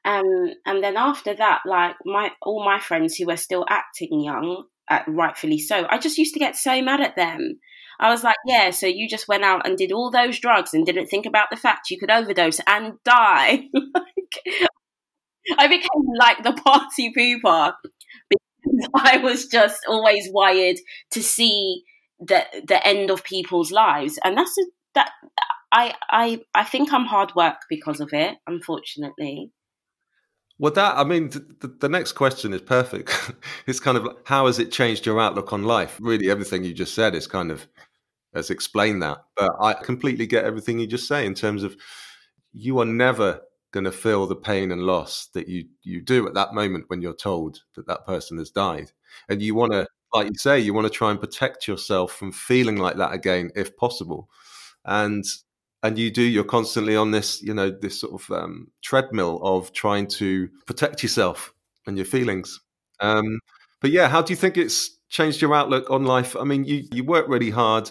Um, 0.05 0.51
and 0.65 0.83
then 0.83 0.97
after 0.97 1.35
that, 1.35 1.61
like 1.67 1.97
my 2.05 2.31
all 2.43 2.65
my 2.65 2.81
friends 2.81 3.17
who 3.17 3.27
were 3.27 3.37
still 3.37 3.67
acting 3.69 4.21
young, 4.21 4.65
uh, 4.89 5.01
rightfully 5.07 5.59
so, 5.59 5.87
I 5.89 5.99
just 5.99 6.19
used 6.19 6.35
to 6.35 6.41
get 6.41 6.57
so 6.57 6.81
mad 6.83 7.01
at 7.01 7.17
them. 7.17 7.59
I 7.99 8.11
was 8.11 8.25
like, 8.25 8.37
yeah, 8.47 8.71
so 8.71 8.87
you 8.87 9.07
just 9.09 9.29
went 9.29 9.45
out 9.45 9.67
and 9.67 9.77
did 9.77 9.93
all 9.93 10.11
those 10.11 10.39
drugs 10.39 10.73
and 10.73 10.87
didn't 10.87 11.09
think 11.09 11.27
about 11.27 11.49
the 11.51 11.57
fact 11.57 11.91
you 11.91 11.99
could 11.99 12.11
overdose 12.11 12.59
and 12.67 12.95
die. 13.05 13.65
like, 13.75 14.69
I 15.59 15.67
became 15.67 16.07
like 16.19 16.43
the 16.43 16.53
party 16.53 17.13
pooper 17.17 17.75
because 18.31 18.89
I 18.95 19.19
was 19.19 19.47
just 19.47 19.81
always 19.87 20.29
wired 20.33 20.77
to 21.13 21.23
see 21.23 21.83
the 22.19 22.45
the 22.67 22.87
end 22.87 23.11
of 23.11 23.25
people's 23.25 23.71
lives, 23.71 24.19
and 24.25 24.37
that's 24.37 24.57
a, 24.59 24.65
that 24.95 25.11
I 25.73 25.95
I 26.09 26.41
I 26.55 26.65
think 26.65 26.93
I'm 26.93 27.07
hard 27.07 27.35
work 27.35 27.57
because 27.69 28.01
of 28.01 28.13
it, 28.13 28.37
unfortunately. 28.47 29.51
Well, 30.61 30.73
that 30.75 30.99
I 30.99 31.05
mean, 31.05 31.31
the, 31.31 31.75
the 31.81 31.89
next 31.89 32.13
question 32.13 32.53
is 32.53 32.61
perfect. 32.61 33.33
it's 33.67 33.81
kind 33.81 33.97
of 33.97 34.07
how 34.25 34.45
has 34.45 34.59
it 34.59 34.71
changed 34.71 35.07
your 35.07 35.19
outlook 35.19 35.55
on 35.55 35.65
life? 35.65 35.97
Really, 36.03 36.31
everything 36.31 36.65
you 36.65 36.75
just 36.75 36.95
said 36.95 37.15
is 37.15 37.27
kind 37.27 37.51
of 37.51 37.67
has 38.35 38.51
explained 38.51 39.03
that. 39.03 39.25
But 39.39 39.53
I 39.59 39.73
completely 39.73 40.27
get 40.27 40.45
everything 40.45 40.79
you 40.79 40.87
just 40.87 41.09
say 41.09 41.25
in 41.25 41.33
terms 41.35 41.63
of 41.63 41.79
you 42.53 42.79
are 42.79 42.85
never 42.85 43.41
going 43.73 43.85
to 43.85 43.93
feel 43.93 44.27
the 44.27 44.37
pain 44.37 44.71
and 44.71 44.83
loss 44.83 45.29
that 45.33 45.49
you 45.49 45.65
you 45.83 46.03
do 46.03 46.29
at 46.29 46.35
that 46.35 46.53
moment 46.53 46.85
when 46.89 47.01
you're 47.01 47.15
told 47.15 47.61
that 47.75 47.87
that 47.87 48.07
person 48.07 48.37
has 48.37 48.51
died, 48.51 48.93
and 49.31 49.41
you 49.41 49.55
want 49.55 49.73
to, 49.73 49.87
like 50.13 50.27
you 50.27 50.37
say, 50.37 50.61
you 50.61 50.75
want 50.75 50.87
to 50.87 50.93
try 50.93 51.11
and 51.11 51.21
protect 51.21 51.67
yourself 51.69 52.13
from 52.13 52.33
feeling 52.33 52.77
like 52.77 52.99
that 52.99 53.15
again 53.15 53.51
if 53.57 53.75
possible. 53.79 54.29
And 54.85 55.25
and 55.83 55.99
you 55.99 56.11
do 56.11 56.23
you're 56.23 56.45
constantly 56.45 56.97
on 56.97 57.11
this 57.11 57.43
you 57.43 57.55
know 57.55 57.71
this 57.71 58.01
sort 58.01 58.21
of 58.21 58.31
um, 58.31 58.69
treadmill 58.83 59.41
of 59.43 59.73
trying 59.73 60.07
to 60.07 60.49
protect 60.67 61.03
yourself 61.03 61.53
and 61.87 61.97
your 61.97 62.07
feelings. 62.07 62.61
Um, 63.01 63.41
but 63.81 63.91
yeah 63.91 64.09
how 64.09 64.23
do 64.23 64.33
you 64.33 64.37
think 64.37 64.57
it's 64.57 64.99
changed 65.09 65.41
your 65.41 65.55
outlook 65.55 65.91
on 65.91 66.05
life? 66.05 66.37
I 66.37 66.45
mean 66.45 66.65
you 66.65 66.85
you 66.93 67.05
work 67.05 67.27
really 67.29 67.51
hard 67.51 67.91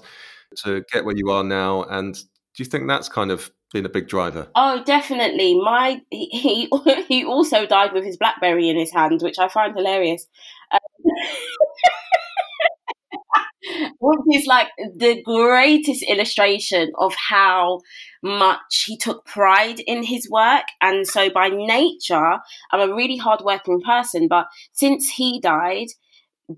to 0.64 0.84
get 0.92 1.06
where 1.06 1.16
you 1.16 1.30
are 1.32 1.44
now 1.44 1.84
and 1.84 2.16
do 2.16 2.64
you 2.64 2.66
think 2.66 2.88
that's 2.88 3.10
kind 3.10 3.32
of 3.32 3.52
been 3.72 3.86
a 3.86 3.90
big 3.90 4.08
driver? 4.08 4.48
Oh 4.56 4.84
definitely. 4.84 5.56
My 5.56 6.02
he 6.10 6.70
he 7.08 7.26
also 7.26 7.66
died 7.66 7.94
with 7.94 8.04
his 8.04 8.18
blackberry 8.18 8.70
in 8.70 8.78
his 8.78 8.92
hand 8.92 9.22
which 9.22 9.40
i 9.40 9.48
find 9.48 9.76
hilarious. 9.76 10.26
Um, 10.72 10.80
which 14.00 14.40
is 14.40 14.48
like 14.48 14.68
the 14.96 15.22
greatest 15.24 16.04
illustration 16.04 16.92
of 16.98 17.14
how 17.16 17.82
much 18.24 18.86
he 18.86 18.98
took 18.98 19.26
pride 19.26 19.80
in 19.80 20.04
his 20.04 20.30
work. 20.30 20.64
And 20.82 21.08
so 21.08 21.30
by 21.30 21.50
nature, 21.50 22.38
I'm 22.72 22.90
a 22.90 22.96
really 22.96 23.18
hardworking 23.18 23.82
person, 23.82 24.28
but 24.28 24.48
since 24.74 25.10
he 25.10 25.40
died, 25.40 25.88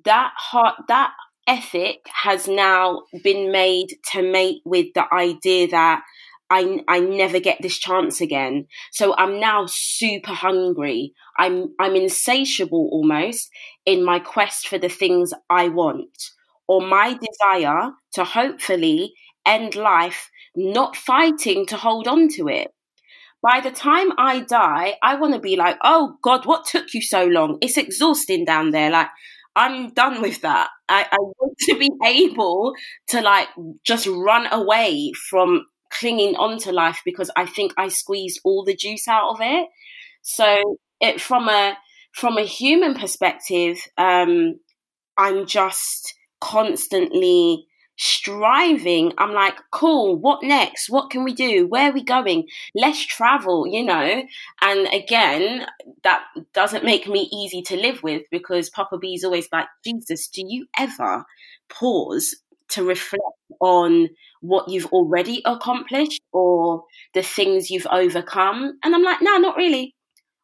that 0.06 0.32
heart, 0.36 0.76
that 0.88 1.12
ethic 1.48 2.06
has 2.24 2.48
now 2.48 3.04
been 3.24 3.52
made 3.52 3.98
to 4.12 4.22
mate 4.22 4.62
with 4.64 4.88
the 4.94 5.12
idea 5.14 5.68
that 5.70 6.04
I, 6.50 6.84
I 6.88 7.00
never 7.00 7.40
get 7.40 7.62
this 7.62 7.78
chance 7.78 8.20
again. 8.20 8.68
So 8.92 9.16
I'm 9.18 9.40
now 9.40 9.66
super 9.68 10.34
hungry. 10.34 11.14
I'm 11.38 11.74
I'm 11.80 11.96
insatiable 11.96 12.90
almost 12.92 13.50
in 13.86 14.04
my 14.04 14.20
quest 14.20 14.68
for 14.68 14.78
the 14.78 14.90
things 14.90 15.34
I 15.50 15.70
want 15.70 16.32
or 16.68 16.82
my 16.82 17.14
desire 17.18 17.92
to 18.14 18.24
hopefully 18.24 19.14
end 19.46 19.76
life 19.76 20.30
not 20.56 20.96
fighting 20.96 21.66
to 21.68 21.78
hold 21.78 22.08
on 22.08 22.28
to 22.30 22.48
it. 22.48 22.70
By 23.42 23.60
the 23.62 23.72
time 23.72 24.10
I 24.18 24.42
die, 24.42 24.96
I 25.02 25.16
want 25.16 25.34
to 25.34 25.40
be 25.40 25.56
like, 25.56 25.78
oh 25.84 26.18
God, 26.22 26.46
what 26.46 26.66
took 26.66 26.94
you 26.94 27.02
so 27.02 27.26
long? 27.26 27.58
It's 27.62 27.78
exhausting 27.78 28.46
down 28.46 28.70
there. 28.70 28.92
Like, 28.92 29.08
I'm 29.56 29.94
done 29.94 30.22
with 30.22 30.42
that. 30.42 30.70
I, 30.88 31.08
I 31.12 31.18
want 31.18 31.58
to 31.70 31.78
be 31.78 31.90
able 32.06 32.74
to 33.10 33.22
like 33.22 33.48
just 33.84 34.08
run 34.08 34.48
away 34.52 35.12
from 35.30 35.66
clinging 35.92 36.36
onto 36.36 36.72
life 36.72 37.02
because 37.04 37.32
I 37.36 37.46
think 37.46 37.74
I 37.78 37.90
squeezed 37.90 38.40
all 38.46 38.64
the 38.64 38.76
juice 38.76 39.08
out 39.08 39.32
of 39.32 39.38
it. 39.42 39.68
So 40.22 40.78
it 41.00 41.20
from 41.20 41.50
a 41.50 41.78
from 42.14 42.38
a 42.38 42.44
human 42.44 42.94
perspective, 42.94 43.78
um, 43.98 44.60
I'm 45.18 45.46
just 45.46 46.14
constantly 46.42 47.68
striving. 47.98 49.14
I'm 49.20 49.32
like, 49.32 49.56
cool, 49.72 50.18
what 50.18 50.42
next? 50.42 50.90
What 50.90 51.12
can 51.12 51.24
we 51.24 51.34
do? 51.34 51.68
Where 51.68 51.92
are 51.92 51.94
we 51.94 52.04
going? 52.04 52.48
Let's 52.74 53.06
travel, 53.06 53.68
you 53.68 53.84
know? 53.84 54.24
And 54.62 54.88
again, 54.92 55.68
that 56.04 56.24
doesn't 56.54 56.84
make 56.84 57.08
me 57.08 57.30
easy 57.32 57.62
to 57.62 57.78
live 57.78 58.02
with 58.02 58.24
because 58.32 58.72
Papa 58.72 58.98
B 58.98 59.14
is 59.14 59.24
always 59.24 59.48
like, 59.52 59.68
Jesus, 59.86 60.28
do 60.28 60.42
you 60.46 60.66
ever 60.78 61.24
pause 61.70 62.36
to 62.70 62.84
reflect 62.84 63.22
on 63.60 64.10
what 64.42 64.68
you've 64.68 64.88
already 64.88 65.44
accomplished 65.46 66.22
or 66.32 66.84
the 67.14 67.22
things 67.22 67.70
you've 67.70 67.88
overcome? 67.92 68.80
And 68.84 68.96
I'm 68.96 69.04
like, 69.04 69.22
no, 69.22 69.38
not 69.38 69.58
really. 69.58 69.94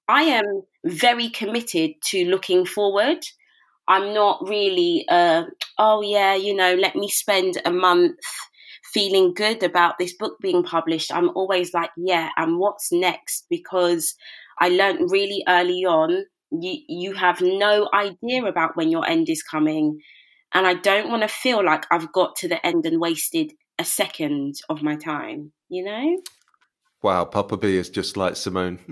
I 0.08 0.22
am 0.24 0.62
very 0.86 1.30
committed 1.30 1.92
to 2.10 2.26
looking 2.26 2.66
forward 2.66 3.26
I'm 3.88 4.14
not 4.14 4.46
really, 4.48 5.06
uh, 5.10 5.44
oh 5.78 6.02
yeah, 6.02 6.36
you 6.36 6.54
know, 6.54 6.76
let 6.76 6.96
me 6.96 7.08
spend 7.08 7.62
a 7.66 7.72
month 7.72 8.18
feeling 8.94 9.34
good 9.34 9.64
about 9.64 9.98
this 9.98 10.16
book 10.16 10.38
being 10.42 10.64
published. 10.64 11.14
I'm 11.14 11.30
always 11.36 11.74
like, 11.74 11.92
yeah, 11.98 12.30
and 12.38 12.58
what's 12.58 12.92
next? 12.92 13.46
Because 13.50 14.16
I 14.60 14.70
learned 14.70 15.12
really 15.12 15.44
early 15.48 15.86
on, 15.86 16.26
you, 16.52 16.80
you 16.88 17.14
have 17.14 17.42
no 17.42 17.90
idea 17.94 18.46
about 18.46 18.76
when 18.76 18.90
your 18.90 19.08
end 19.08 19.30
is 19.30 19.44
coming. 19.44 20.00
And 20.54 20.66
I 20.66 20.76
don't 20.76 21.10
want 21.10 21.24
to 21.24 21.28
feel 21.28 21.64
like 21.64 21.86
I've 21.92 22.12
got 22.14 22.36
to 22.38 22.48
the 22.48 22.66
end 22.66 22.86
and 22.86 23.02
wasted 23.02 23.52
a 23.78 23.84
second 23.84 24.56
of 24.70 24.82
my 24.82 24.96
time, 24.96 25.52
you 25.70 25.84
know? 25.84 26.18
Wow, 27.04 27.26
Papa 27.26 27.58
B 27.58 27.76
is 27.76 27.90
just 27.90 28.18
like 28.18 28.36
Simone. 28.36 28.80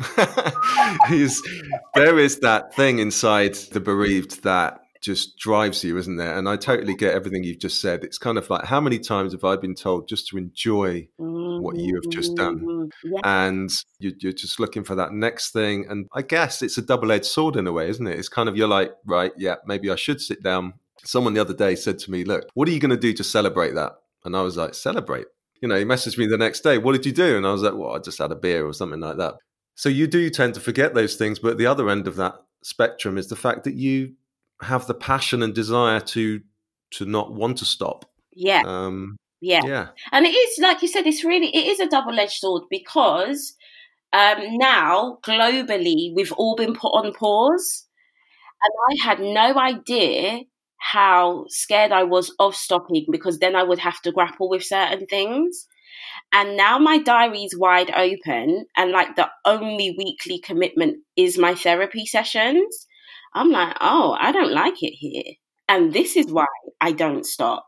There 1.95 2.19
is 2.19 2.39
that 2.39 2.73
thing 2.75 2.99
inside 2.99 3.55
the 3.55 3.79
bereaved 3.79 4.43
that 4.43 4.84
just 5.05 5.37
drives 5.37 5.83
you, 5.83 5.97
isn't 5.97 6.17
there? 6.17 6.35
And 6.37 6.49
I 6.49 6.55
totally 6.57 6.95
get 6.95 7.13
everything 7.13 7.43
you've 7.43 7.59
just 7.59 7.79
said. 7.79 8.03
It's 8.03 8.17
kind 8.17 8.37
of 8.37 8.49
like 8.49 8.65
how 8.65 8.81
many 8.81 8.97
times 8.97 9.33
have 9.33 9.43
I 9.43 9.55
been 9.55 9.75
told 9.75 10.07
just 10.07 10.27
to 10.29 10.37
enjoy 10.37 11.07
what 11.17 11.77
you 11.77 11.95
have 11.95 12.11
just 12.11 12.35
done? 12.35 12.59
Mm-hmm. 12.59 13.13
Yeah. 13.13 13.19
And 13.23 13.69
you, 13.99 14.13
you're 14.19 14.33
just 14.33 14.59
looking 14.59 14.83
for 14.83 14.95
that 14.95 15.11
next 15.11 15.51
thing. 15.51 15.85
And 15.87 16.07
I 16.13 16.23
guess 16.23 16.63
it's 16.63 16.79
a 16.79 16.81
double 16.81 17.11
edged 17.11 17.25
sword 17.25 17.55
in 17.55 17.67
a 17.67 17.71
way, 17.71 17.87
isn't 17.89 18.07
it? 18.07 18.17
It's 18.17 18.29
kind 18.29 18.49
of 18.49 18.57
you're 18.57 18.67
like, 18.67 18.93
right, 19.05 19.31
yeah, 19.37 19.55
maybe 19.65 19.91
I 19.91 19.95
should 19.95 20.19
sit 20.19 20.41
down. 20.41 20.73
Someone 21.03 21.35
the 21.35 21.41
other 21.41 21.53
day 21.53 21.75
said 21.75 21.99
to 21.99 22.11
me, 22.11 22.23
look, 22.23 22.49
what 22.55 22.67
are 22.67 22.71
you 22.71 22.79
going 22.79 22.89
to 22.89 22.97
do 22.97 23.13
to 23.13 23.23
celebrate 23.23 23.75
that? 23.75 23.93
And 24.23 24.35
I 24.35 24.41
was 24.41 24.57
like, 24.57 24.73
celebrate? 24.73 25.27
you 25.61 25.69
know, 25.69 25.77
he 25.77 25.85
messaged 25.85 26.17
me 26.17 26.27
the 26.27 26.37
next 26.37 26.61
day, 26.61 26.77
what 26.77 26.93
did 26.93 27.05
you 27.05 27.11
do? 27.11 27.37
And 27.37 27.47
I 27.47 27.51
was 27.51 27.63
like, 27.63 27.75
well, 27.75 27.95
I 27.95 27.99
just 27.99 28.17
had 28.17 28.31
a 28.31 28.35
beer 28.35 28.65
or 28.65 28.73
something 28.73 28.99
like 28.99 29.17
that. 29.17 29.35
So 29.75 29.89
you 29.89 30.07
do 30.07 30.29
tend 30.29 30.53
to 30.55 30.59
forget 30.59 30.93
those 30.93 31.15
things. 31.15 31.39
But 31.39 31.57
the 31.57 31.65
other 31.65 31.89
end 31.89 32.07
of 32.07 32.15
that 32.17 32.35
spectrum 32.63 33.17
is 33.17 33.29
the 33.29 33.35
fact 33.35 33.63
that 33.63 33.75
you 33.75 34.13
have 34.61 34.87
the 34.87 34.93
passion 34.93 35.43
and 35.43 35.53
desire 35.53 35.99
to 35.99 36.41
to 36.91 37.05
not 37.05 37.33
want 37.33 37.57
to 37.57 37.65
stop. 37.65 38.05
Yeah. 38.33 38.63
Um, 38.65 39.17
yeah. 39.41 39.61
Yeah. 39.65 39.87
And 40.11 40.25
it 40.25 40.29
is, 40.29 40.59
like 40.59 40.81
you 40.81 40.87
said, 40.87 41.05
it's 41.07 41.23
really, 41.23 41.53
it 41.55 41.67
is 41.67 41.79
a 41.79 41.87
double 41.87 42.17
edged 42.19 42.39
sword 42.39 42.63
because 42.69 43.55
um, 44.13 44.37
now 44.57 45.19
globally 45.23 46.13
we've 46.15 46.31
all 46.33 46.55
been 46.55 46.73
put 46.73 46.89
on 46.89 47.13
pause. 47.13 47.85
And 48.61 48.99
I 49.03 49.07
had 49.07 49.19
no 49.19 49.59
idea 49.59 50.41
how 50.77 51.45
scared 51.49 51.91
I 51.91 52.03
was 52.03 52.33
of 52.39 52.55
stopping 52.55 53.05
because 53.11 53.39
then 53.39 53.55
I 53.55 53.63
would 53.63 53.79
have 53.79 54.01
to 54.01 54.11
grapple 54.11 54.49
with 54.49 54.63
certain 54.63 55.05
things. 55.07 55.67
And 56.33 56.57
now 56.57 56.77
my 56.79 56.97
diary's 56.97 57.55
wide 57.55 57.91
open, 57.91 58.65
and 58.75 58.91
like 58.91 59.15
the 59.15 59.29
only 59.45 59.95
weekly 59.97 60.39
commitment 60.39 60.97
is 61.15 61.37
my 61.37 61.55
therapy 61.55 62.05
sessions. 62.05 62.87
I'm 63.35 63.51
like, 63.51 63.75
oh, 63.81 64.15
I 64.19 64.31
don't 64.31 64.53
like 64.53 64.81
it 64.81 64.93
here. 64.93 65.35
And 65.67 65.93
this 65.93 66.15
is 66.15 66.31
why 66.31 66.45
I 66.79 66.93
don't 66.93 67.25
stop 67.25 67.67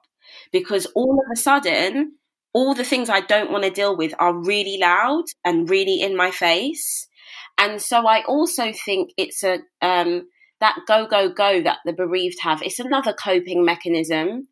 because 0.51 0.85
all 0.95 1.19
of 1.19 1.31
a 1.31 1.39
sudden, 1.39 2.13
all 2.53 2.73
the 2.73 2.83
things 2.83 3.09
I 3.09 3.21
don't 3.21 3.51
want 3.51 3.65
to 3.65 3.69
deal 3.69 3.95
with 3.95 4.13
are 4.17 4.33
really 4.33 4.77
loud 4.79 5.25
and 5.45 5.69
really 5.69 6.01
in 6.01 6.15
my 6.15 6.31
face. 6.31 7.07
And 7.57 7.81
so 7.81 8.07
I 8.07 8.23
also 8.23 8.71
think 8.71 9.11
it's 9.17 9.43
a, 9.43 9.59
um, 9.81 10.27
that 10.59 10.77
go, 10.87 11.05
go, 11.05 11.29
go 11.29 11.61
that 11.61 11.79
the 11.85 11.93
bereaved 11.93 12.37
have, 12.41 12.61
it's 12.61 12.79
another 12.79 13.13
coping 13.13 13.65
mechanism 13.65 14.47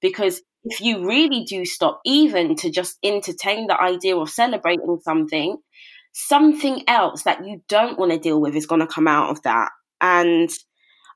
because 0.00 0.40
if 0.64 0.80
you 0.80 1.06
really 1.06 1.44
do 1.44 1.64
stop 1.64 2.00
even 2.04 2.56
to 2.56 2.70
just 2.70 2.96
entertain 3.04 3.66
the 3.66 3.80
idea 3.80 4.16
of 4.16 4.30
celebrating 4.30 4.98
something, 5.02 5.58
something 6.12 6.82
else 6.88 7.24
that 7.24 7.44
you 7.44 7.60
don't 7.68 7.98
want 7.98 8.12
to 8.12 8.18
deal 8.18 8.40
with 8.40 8.56
is 8.56 8.66
going 8.66 8.80
to 8.80 8.86
come 8.86 9.06
out 9.06 9.30
of 9.30 9.42
that. 9.42 9.70
And 10.00 10.50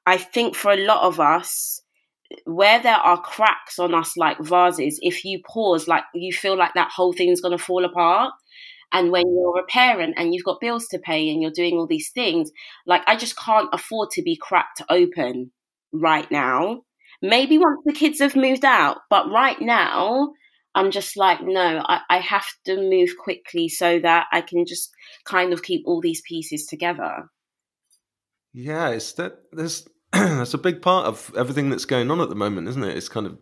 I 0.07 0.17
think 0.17 0.57
for 0.57 0.73
a 0.73 0.85
lot 0.85 1.03
of 1.03 1.21
us, 1.21 1.83
where 2.45 2.83
there 2.83 2.95
are 2.95 3.21
cracks 3.21 3.79
on 3.79 3.95
us 3.95 4.17
like 4.17 4.39
vases, 4.39 4.99
if 5.03 5.25
you 5.25 5.41
pause, 5.47 5.89
like 5.89 6.05
you 6.15 6.33
feel 6.33 6.57
like 6.57 6.75
that 6.75 6.91
whole 6.91 7.13
thing's 7.13 7.41
going 7.41 7.57
to 7.57 7.63
fall 7.63 7.85
apart. 7.85 8.33
And 8.93 9.11
when 9.11 9.25
you're 9.27 9.59
a 9.59 9.67
parent 9.67 10.15
and 10.17 10.35
you've 10.35 10.45
got 10.45 10.61
bills 10.61 10.89
to 10.89 10.99
pay 10.99 11.29
and 11.29 11.43
you're 11.43 11.51
doing 11.51 11.75
all 11.75 11.87
these 11.87 12.11
things, 12.11 12.51
like 12.87 13.03
I 13.07 13.17
just 13.17 13.39
can't 13.39 13.69
afford 13.73 14.11
to 14.13 14.23
be 14.23 14.37
cracked 14.37 14.83
open 14.89 15.53
right 15.93 16.31
now. 16.31 16.83
Maybe 17.21 17.59
once 17.59 17.81
the 17.85 17.93
kids 17.93 18.21
have 18.21 18.37
moved 18.37 18.65
out, 18.65 18.99
but 19.11 19.31
right 19.31 19.61
now, 19.61 20.33
I'm 20.75 20.91
just 20.91 21.17
like, 21.17 21.43
no, 21.43 21.85
I, 21.85 22.01
I 22.09 22.19
have 22.19 22.47
to 22.67 22.77
move 22.77 23.11
quickly 23.19 23.69
so 23.69 23.99
that 23.99 24.27
I 24.33 24.43
can 24.43 24.65
just 24.65 24.91
kind 25.25 25.53
of 25.53 25.63
keep 25.63 25.83
all 25.87 26.01
these 26.01 26.23
pieces 26.23 26.67
together. 26.67 27.29
Yeah, 28.53 28.91
it's 28.91 29.13
that 29.15 29.39
there's 29.53 29.87
that's 30.13 30.55
a 30.55 30.59
big 30.59 30.83
part 30.83 31.07
of 31.07 31.33
everything 31.37 31.71
that's 31.71 31.85
going 31.85 32.11
on 32.11 32.21
at 32.21 32.29
the 32.29 32.35
moment, 32.35 32.69
isn't 32.69 32.85
it? 32.85 32.97
It's 32.97 33.09
kind 33.09 33.27
of 33.27 33.39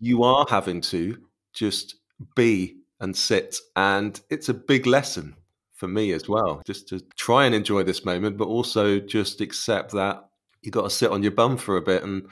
you 0.00 0.22
are 0.22 0.46
having 0.48 0.80
to 0.82 1.16
just 1.52 1.96
be 2.34 2.76
and 3.00 3.16
sit, 3.16 3.56
and 3.76 4.20
it's 4.30 4.48
a 4.48 4.54
big 4.54 4.86
lesson 4.86 5.36
for 5.74 5.88
me 5.88 6.12
as 6.12 6.28
well, 6.28 6.62
just 6.66 6.88
to 6.88 7.00
try 7.16 7.44
and 7.44 7.54
enjoy 7.54 7.82
this 7.82 8.04
moment, 8.04 8.36
but 8.36 8.46
also 8.46 9.00
just 9.00 9.40
accept 9.40 9.92
that 9.92 10.24
you 10.62 10.70
got 10.70 10.82
to 10.82 10.90
sit 10.90 11.10
on 11.10 11.22
your 11.22 11.32
bum 11.32 11.56
for 11.56 11.76
a 11.76 11.82
bit 11.82 12.04
and 12.04 12.28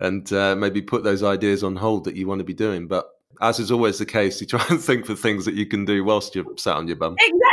and 0.00 0.32
uh, 0.32 0.56
maybe 0.56 0.82
put 0.82 1.04
those 1.04 1.22
ideas 1.22 1.62
on 1.62 1.76
hold 1.76 2.04
that 2.04 2.16
you 2.16 2.26
want 2.26 2.40
to 2.40 2.44
be 2.44 2.54
doing. 2.54 2.88
But 2.88 3.06
as 3.40 3.58
is 3.58 3.70
always 3.70 3.98
the 3.98 4.06
case, 4.06 4.40
you 4.40 4.46
try 4.46 4.64
and 4.70 4.80
think 4.80 5.06
for 5.06 5.14
things 5.14 5.44
that 5.44 5.54
you 5.54 5.66
can 5.66 5.84
do 5.84 6.04
whilst 6.04 6.34
you're 6.34 6.46
sat 6.56 6.76
on 6.76 6.88
your 6.88 6.96
bum. 6.96 7.14
Exactly. 7.20 7.43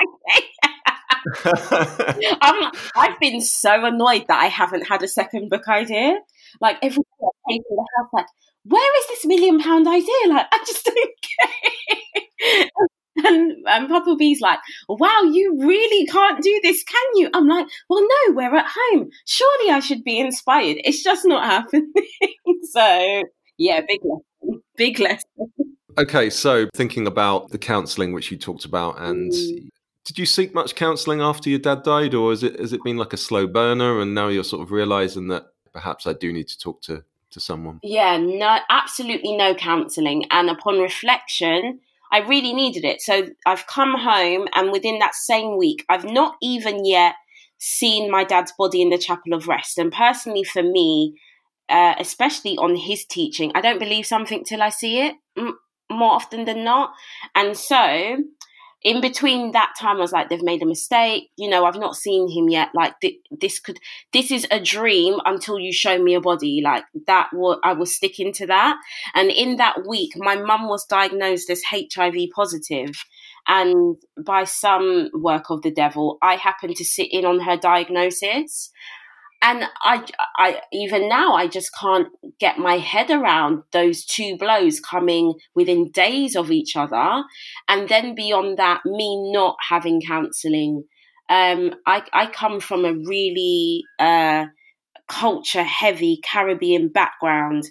i 1.45 2.71
have 2.95 3.19
been 3.19 3.41
so 3.41 3.85
annoyed 3.85 4.25
that 4.27 4.41
I 4.41 4.47
haven't 4.47 4.87
had 4.87 5.03
a 5.03 5.07
second 5.07 5.49
book 5.49 5.67
idea. 5.67 6.17
Like 6.59 6.77
every 6.81 6.97
day 6.97 7.25
I 7.25 7.51
came 7.51 7.61
to 7.61 7.75
the 7.75 7.87
house, 7.97 8.09
like, 8.13 8.25
where 8.63 8.99
is 8.99 9.07
this 9.07 9.25
million 9.25 9.59
pound 9.59 9.87
idea? 9.87 10.27
Like, 10.27 10.47
I 10.51 10.63
just 10.65 10.85
don't 10.85 11.09
get 12.39 12.71
And, 13.17 13.55
and 13.67 13.89
Papa 13.89 14.15
B's 14.17 14.41
like, 14.41 14.59
wow, 14.87 15.21
you 15.23 15.57
really 15.59 16.05
can't 16.07 16.41
do 16.41 16.59
this, 16.63 16.83
can 16.83 17.15
you? 17.15 17.29
I'm 17.33 17.47
like, 17.47 17.67
well, 17.89 18.01
no, 18.01 18.33
we're 18.33 18.55
at 18.55 18.71
home. 18.73 19.09
Surely 19.25 19.71
I 19.71 19.79
should 19.79 20.03
be 20.03 20.19
inspired. 20.19 20.77
It's 20.83 21.03
just 21.03 21.25
not 21.25 21.45
happening. 21.45 21.91
so, 22.71 23.23
yeah, 23.57 23.81
big 23.81 23.99
lesson. 24.03 24.61
Big 24.77 24.99
lesson. 24.99 25.75
Okay, 25.97 26.29
so 26.29 26.67
thinking 26.73 27.05
about 27.05 27.49
the 27.49 27.57
counselling 27.57 28.13
which 28.13 28.31
you 28.31 28.37
talked 28.37 28.65
about, 28.65 28.99
and 28.99 29.31
mm 29.31 29.70
did 30.05 30.17
you 30.17 30.25
seek 30.25 30.53
much 30.53 30.75
counselling 30.75 31.21
after 31.21 31.49
your 31.49 31.59
dad 31.59 31.83
died, 31.83 32.13
or 32.13 32.31
has 32.31 32.43
it 32.43 32.59
has 32.59 32.73
it 32.73 32.83
been 32.83 32.97
like 32.97 33.13
a 33.13 33.17
slow 33.17 33.47
burner, 33.47 33.99
and 33.99 34.15
now 34.15 34.27
you're 34.27 34.43
sort 34.43 34.61
of 34.61 34.71
realizing 34.71 35.27
that 35.27 35.47
perhaps 35.73 36.07
I 36.07 36.13
do 36.13 36.33
need 36.33 36.47
to 36.49 36.59
talk 36.59 36.81
to 36.83 37.03
to 37.31 37.39
someone? 37.39 37.79
Yeah, 37.83 38.17
no, 38.17 38.59
absolutely 38.69 39.35
no 39.35 39.53
counselling, 39.55 40.25
and 40.31 40.49
upon 40.49 40.79
reflection, 40.79 41.79
I 42.11 42.19
really 42.19 42.53
needed 42.53 42.83
it. 42.83 43.01
So 43.01 43.29
I've 43.45 43.67
come 43.67 43.95
home, 43.97 44.47
and 44.53 44.71
within 44.71 44.99
that 44.99 45.15
same 45.15 45.57
week, 45.57 45.85
I've 45.89 46.05
not 46.05 46.35
even 46.41 46.85
yet 46.85 47.15
seen 47.57 48.09
my 48.09 48.23
dad's 48.23 48.51
body 48.57 48.81
in 48.81 48.89
the 48.89 48.97
chapel 48.97 49.33
of 49.33 49.47
rest. 49.47 49.77
And 49.77 49.91
personally, 49.91 50.43
for 50.43 50.63
me, 50.63 51.19
uh, 51.69 51.93
especially 51.99 52.57
on 52.57 52.75
his 52.75 53.05
teaching, 53.05 53.51
I 53.53 53.61
don't 53.61 53.79
believe 53.79 54.07
something 54.07 54.43
till 54.43 54.63
I 54.63 54.69
see 54.69 54.99
it 54.99 55.15
more 55.91 56.11
often 56.11 56.45
than 56.45 56.63
not. 56.63 56.91
And 57.35 57.55
so 57.55 58.17
in 58.83 58.99
between 58.99 59.51
that 59.51 59.73
time, 59.79 59.97
I 59.97 59.99
was 59.99 60.11
like, 60.11 60.29
they've 60.29 60.41
made 60.41 60.63
a 60.63 60.65
mistake. 60.65 61.29
You 61.37 61.49
know, 61.49 61.65
I've 61.65 61.79
not 61.79 61.95
seen 61.95 62.29
him 62.29 62.49
yet. 62.49 62.69
Like, 62.73 62.99
th- 62.99 63.19
this 63.29 63.59
could, 63.59 63.79
this 64.11 64.31
is 64.31 64.47
a 64.49 64.59
dream 64.59 65.19
until 65.25 65.59
you 65.59 65.71
show 65.71 66.01
me 66.01 66.15
a 66.15 66.21
body. 66.21 66.61
Like, 66.63 66.85
that, 67.05 67.29
was, 67.31 67.59
I 67.63 67.73
was 67.73 67.95
sticking 67.95 68.33
to 68.33 68.47
that. 68.47 68.77
And 69.13 69.29
in 69.29 69.57
that 69.57 69.85
week, 69.87 70.13
my 70.15 70.35
mum 70.35 70.67
was 70.67 70.85
diagnosed 70.85 71.49
as 71.49 71.61
HIV. 71.69 72.15
And 73.47 73.97
by 74.23 74.45
some 74.45 75.09
work 75.13 75.49
of 75.49 75.61
the 75.61 75.71
devil, 75.71 76.17
I 76.21 76.35
happened 76.35 76.75
to 76.77 76.85
sit 76.85 77.07
in 77.11 77.25
on 77.25 77.39
her 77.41 77.57
diagnosis 77.57 78.71
and 79.41 79.63
I, 79.81 80.05
I 80.37 80.61
even 80.71 81.09
now 81.09 81.33
I 81.33 81.47
just 81.47 81.71
can't 81.79 82.07
get 82.39 82.57
my 82.57 82.77
head 82.77 83.09
around 83.09 83.63
those 83.71 84.05
two 84.05 84.37
blows 84.37 84.79
coming 84.79 85.33
within 85.55 85.91
days 85.91 86.35
of 86.35 86.51
each 86.51 86.75
other, 86.75 87.23
and 87.67 87.89
then 87.89 88.15
beyond 88.15 88.57
that, 88.57 88.81
me 88.85 89.31
not 89.31 89.55
having 89.67 90.01
counselling. 90.01 90.83
Um, 91.29 91.73
I 91.87 92.03
I 92.13 92.27
come 92.27 92.59
from 92.59 92.85
a 92.85 92.93
really 92.93 93.83
uh, 93.99 94.45
culture 95.07 95.63
heavy 95.63 96.19
Caribbean 96.23 96.89
background, 96.89 97.63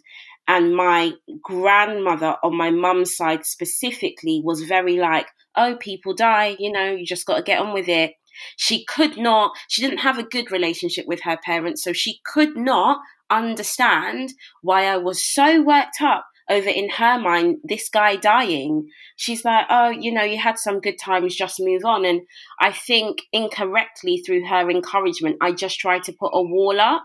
and 0.48 0.74
my 0.74 1.12
grandmother 1.42 2.37
on 2.42 2.56
my 2.56 2.70
mum's 2.70 3.16
side 3.16 3.44
specifically 3.46 4.40
was 4.42 4.62
very 4.62 4.96
like, 4.96 5.26
oh, 5.56 5.76
people 5.76 6.14
die, 6.14 6.56
you 6.59 6.72
know, 6.72 6.92
you 6.92 7.06
just 7.06 7.26
got 7.26 7.37
to 7.37 7.42
get 7.42 7.61
on 7.61 7.72
with 7.72 7.88
it. 7.88 8.14
She 8.57 8.85
could 8.85 9.16
not, 9.16 9.53
she 9.68 9.83
didn't 9.83 9.98
have 9.98 10.18
a 10.18 10.24
good 10.24 10.50
relationship 10.50 11.07
with 11.07 11.22
her 11.22 11.38
parents, 11.44 11.83
so 11.83 11.92
she 11.92 12.20
could 12.24 12.57
not 12.57 13.00
understand 13.31 14.35
why 14.62 14.87
I 14.87 14.96
was 14.96 15.24
so 15.24 15.62
worked 15.62 16.00
up 16.03 16.26
over 16.50 16.68
in 16.68 16.90
her 16.90 17.18
mind 17.18 17.59
this 17.62 17.88
guy 17.88 18.16
dying. 18.16 18.88
She's 19.16 19.44
like, 19.44 19.66
oh, 19.70 19.90
you 19.90 20.12
know, 20.12 20.24
you 20.24 20.38
had 20.38 20.59
some 20.59 20.81
good 20.81 20.98
times, 20.98 21.37
just 21.37 21.61
move 21.61 21.85
on. 21.85 22.05
And 22.05 22.22
I 22.61 22.72
think 22.72 23.22
incorrectly 23.33 24.18
through 24.18 24.46
her 24.46 24.68
encouragement, 24.68 25.37
I 25.40 25.53
just 25.53 25.79
tried 25.79 26.03
to 26.05 26.12
put 26.12 26.33
a 26.33 26.42
wall 26.42 26.81
up. 26.81 27.05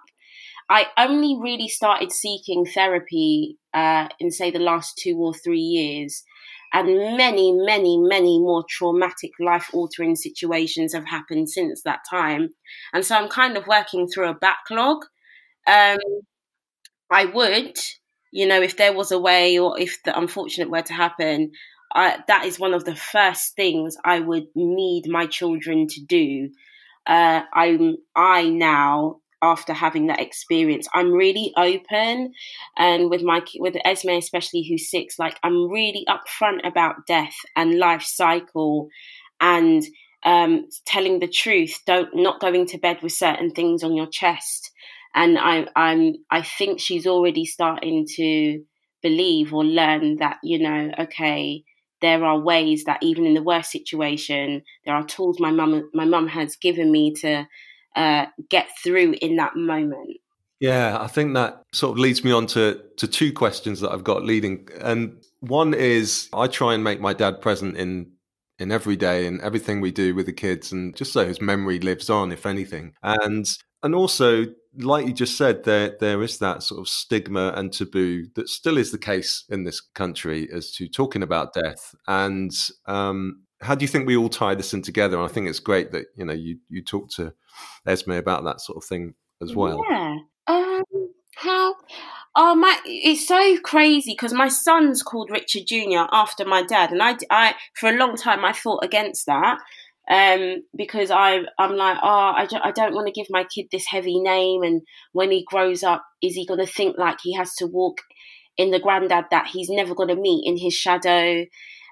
I 0.68 0.88
only 0.98 1.38
really 1.40 1.68
started 1.68 2.12
seeking 2.12 2.66
therapy 2.66 3.60
uh, 3.72 4.08
in, 4.20 4.32
say, 4.32 4.50
the 4.50 4.58
last 4.58 4.98
two 4.98 5.16
or 5.18 5.32
three 5.32 5.60
years 5.60 6.24
and 6.74 7.18
many, 7.18 7.52
many, 7.52 7.98
many 7.98 8.40
more 8.40 8.64
traumatic, 8.70 9.32
life 9.40 9.70
altering 9.74 10.16
situations 10.16 10.94
have 10.94 11.06
happened 11.06 11.50
since 11.50 11.84
that 11.84 12.00
time. 12.10 12.50
And 12.94 13.06
so 13.06 13.16
I'm 13.16 13.30
kind 13.30 13.58
of 13.58 13.68
working 13.68 14.08
through 14.08 14.30
a 14.30 14.36
backlog. 14.36 15.06
Um, 15.68 15.98
I 17.10 17.26
would, 17.26 17.78
you 18.32 18.48
know, 18.48 18.62
if 18.62 18.78
there 18.78 18.94
was 18.94 19.12
a 19.12 19.20
way 19.20 19.58
or 19.58 19.80
if 19.80 20.04
the 20.04 20.18
unfortunate 20.18 20.70
were 20.70 20.82
to 20.82 20.94
happen, 20.94 21.52
I, 21.94 22.20
that 22.28 22.46
is 22.46 22.60
one 22.60 22.74
of 22.74 22.84
the 22.84 22.96
first 22.96 23.56
things 23.56 23.96
I 24.04 24.20
would 24.20 24.48
need 24.56 25.08
my 25.08 25.28
children 25.28 25.88
to 25.88 26.02
do. 26.02 26.50
Uh, 27.08 27.42
I'm 27.54 27.98
I 28.16 28.50
now 28.50 29.22
after 29.46 29.74
having 29.74 30.08
that 30.08 30.20
experience. 30.20 30.88
I'm 30.94 31.12
really 31.12 31.54
open, 31.58 32.34
and 32.78 33.10
with 33.10 33.24
my 33.24 33.42
with 33.60 33.76
Esme 33.86 34.10
especially, 34.10 34.66
who's 34.68 34.90
six, 34.90 35.20
like 35.20 35.40
I'm 35.44 35.70
really 35.70 36.06
upfront 36.10 36.68
about 36.68 37.08
death 37.08 37.36
and 37.56 37.80
life 37.80 38.04
cycle, 38.04 38.90
and 39.40 39.84
um, 40.24 40.68
telling 40.86 41.20
the 41.20 41.28
truth. 41.28 41.80
Don't 41.86 42.10
not 42.16 42.42
going 42.42 42.66
to 42.68 42.78
bed 42.78 43.00
with 43.02 43.14
certain 43.14 43.52
things 43.52 43.84
on 43.84 43.96
your 43.96 44.08
chest. 44.08 44.72
And 45.14 45.38
I, 45.40 45.68
I'm 45.76 46.16
I 46.30 46.42
think 46.42 46.80
she's 46.80 47.08
already 47.08 47.46
starting 47.46 48.06
to 48.16 48.62
believe 49.02 49.54
or 49.54 49.64
learn 49.64 50.18
that 50.18 50.38
you 50.44 50.60
know 50.60 50.92
okay 51.00 51.64
there 52.02 52.24
are 52.24 52.40
ways 52.40 52.84
that 52.86 53.00
even 53.02 53.26
in 53.26 53.34
the 53.34 53.44
worst 53.44 53.72
situation, 53.72 54.62
there 54.86 54.96
are 54.96 55.06
tools 55.06 55.40
my 55.40 55.52
mum 55.52 55.90
my 55.94 56.06
mum 56.06 56.28
has 56.28 56.56
given 56.56 56.92
me 56.92 57.14
to 57.14 57.48
uh, 57.96 58.26
get 58.50 58.68
through 58.84 59.16
in 59.22 59.36
that 59.38 59.56
moment. 59.56 60.18
Yeah, 60.60 60.98
I 61.00 61.08
think 61.08 61.34
that 61.34 61.64
sort 61.74 61.92
of 61.92 62.00
leads 62.00 62.24
me 62.24 62.32
on 62.32 62.48
to, 62.48 62.82
to 62.98 63.08
two 63.08 63.34
questions 63.34 63.82
that 63.82 63.92
I've 63.92 64.04
got 64.04 64.24
leading. 64.24 64.68
And 64.82 65.22
one 65.42 65.74
is 65.74 66.30
I 66.34 66.48
try 66.48 66.74
and 66.74 66.84
make 66.84 67.02
my 67.02 67.14
dad 67.14 67.42
present 67.42 67.78
in 67.78 68.12
in 68.58 68.72
every 68.72 68.96
day 68.96 69.28
and 69.28 69.42
everything 69.42 69.82
we 69.82 69.92
do 69.92 70.16
with 70.16 70.26
the 70.26 70.34
kids 70.34 70.72
and 70.72 70.96
just 70.96 71.12
so 71.12 71.28
his 71.28 71.42
memory 71.42 71.78
lives 71.80 72.10
on, 72.10 72.32
if 72.32 72.46
anything. 72.46 72.94
And 73.04 73.46
and 73.84 73.94
also, 73.94 74.46
like 74.78 75.06
you 75.06 75.14
just 75.14 75.38
said, 75.38 75.64
there 75.64 75.98
there 76.00 76.24
is 76.24 76.40
that 76.40 76.64
sort 76.64 76.80
of 76.80 76.88
stigma 76.88 77.54
and 77.56 77.72
taboo 77.72 78.26
that 78.36 78.50
still 78.50 78.78
is 78.78 78.92
the 78.92 78.98
case 78.98 79.44
in 79.50 79.64
this 79.64 79.82
country 79.82 80.50
as 80.52 80.72
to 80.74 80.88
talking 80.88 81.22
about 81.22 81.54
death. 81.54 81.94
And 82.08 82.52
um, 82.86 83.45
how 83.62 83.76
do 83.76 83.84
you 83.84 83.88
think 83.88 84.08
we 84.08 84.18
all 84.18 84.30
tie 84.30 84.56
this 84.56 84.74
in 84.74 84.82
together? 84.82 85.18
And 85.18 85.26
I 85.26 85.32
think 85.32 85.48
it's 85.48 85.60
great 85.60 85.92
that 85.92 86.06
you 86.16 86.26
know 86.26 86.34
you 86.34 86.60
you 86.70 86.84
talk 86.84 87.10
to 87.12 87.34
Esme 87.86 88.12
about 88.12 88.44
that 88.46 88.62
sort 88.62 88.78
of 88.78 88.84
thing 88.84 89.14
as 89.42 89.56
well. 89.56 89.84
Yeah. 89.90 90.18
Um, 90.48 90.84
how? 91.36 91.76
Oh 92.36 92.56
my! 92.56 92.80
It's 92.86 93.28
so 93.28 93.58
crazy 93.60 94.12
because 94.12 94.34
my 94.34 94.50
son's 94.50 95.02
called 95.02 95.32
Richard 95.32 95.64
Junior 95.68 96.08
after 96.12 96.46
my 96.46 96.64
dad, 96.64 96.92
and 96.92 97.02
I, 97.02 97.18
I 97.30 97.56
for 97.76 97.90
a 97.90 97.98
long 97.98 98.16
time 98.16 98.44
I 98.44 98.54
fought 98.54 98.84
against 98.84 99.26
that 99.28 99.60
um, 100.10 100.64
because 100.76 101.10
I, 101.12 101.40
I'm 101.58 101.76
like, 101.76 101.98
oh, 102.02 102.34
I 102.36 102.46
don't, 102.46 102.64
I 102.64 102.72
don't 102.72 102.94
want 102.94 103.08
to 103.08 103.14
give 103.14 103.28
my 103.30 103.44
kid 103.44 103.68
this 103.72 103.88
heavy 103.88 104.20
name, 104.20 104.64
and 104.64 104.82
when 105.14 105.32
he 105.32 105.44
grows 105.46 105.84
up, 105.84 106.06
is 106.22 106.36
he 106.36 106.46
going 106.46 106.60
to 106.60 106.72
think 106.72 106.98
like 106.98 107.18
he 107.24 107.34
has 107.36 107.56
to 107.56 107.68
walk 107.68 108.02
in 108.58 108.72
the 108.72 108.80
granddad 108.80 109.26
that 109.32 109.48
he's 109.48 109.70
never 109.70 109.96
going 109.96 110.10
to 110.10 110.16
meet 110.16 110.44
in 110.46 110.58
his 110.58 110.74
shadow? 110.74 111.46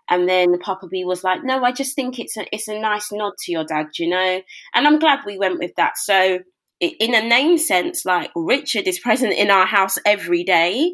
And 0.09 0.27
then 0.27 0.59
Papa 0.59 0.87
B 0.87 1.05
was 1.05 1.23
like, 1.23 1.43
no, 1.43 1.63
I 1.63 1.71
just 1.71 1.95
think 1.95 2.19
it's 2.19 2.37
a, 2.37 2.45
it's 2.53 2.67
a 2.67 2.79
nice 2.79 3.11
nod 3.11 3.33
to 3.39 3.51
your 3.51 3.63
dad, 3.63 3.87
you 3.97 4.09
know. 4.09 4.41
And 4.75 4.87
I'm 4.87 4.99
glad 4.99 5.19
we 5.25 5.37
went 5.37 5.59
with 5.59 5.75
that. 5.75 5.97
So 5.97 6.39
in 6.79 7.15
a 7.15 7.27
name 7.27 7.57
sense, 7.57 8.05
like 8.05 8.31
Richard 8.35 8.87
is 8.87 8.99
present 8.99 9.33
in 9.33 9.49
our 9.49 9.65
house 9.65 9.97
every 10.05 10.43
day. 10.43 10.93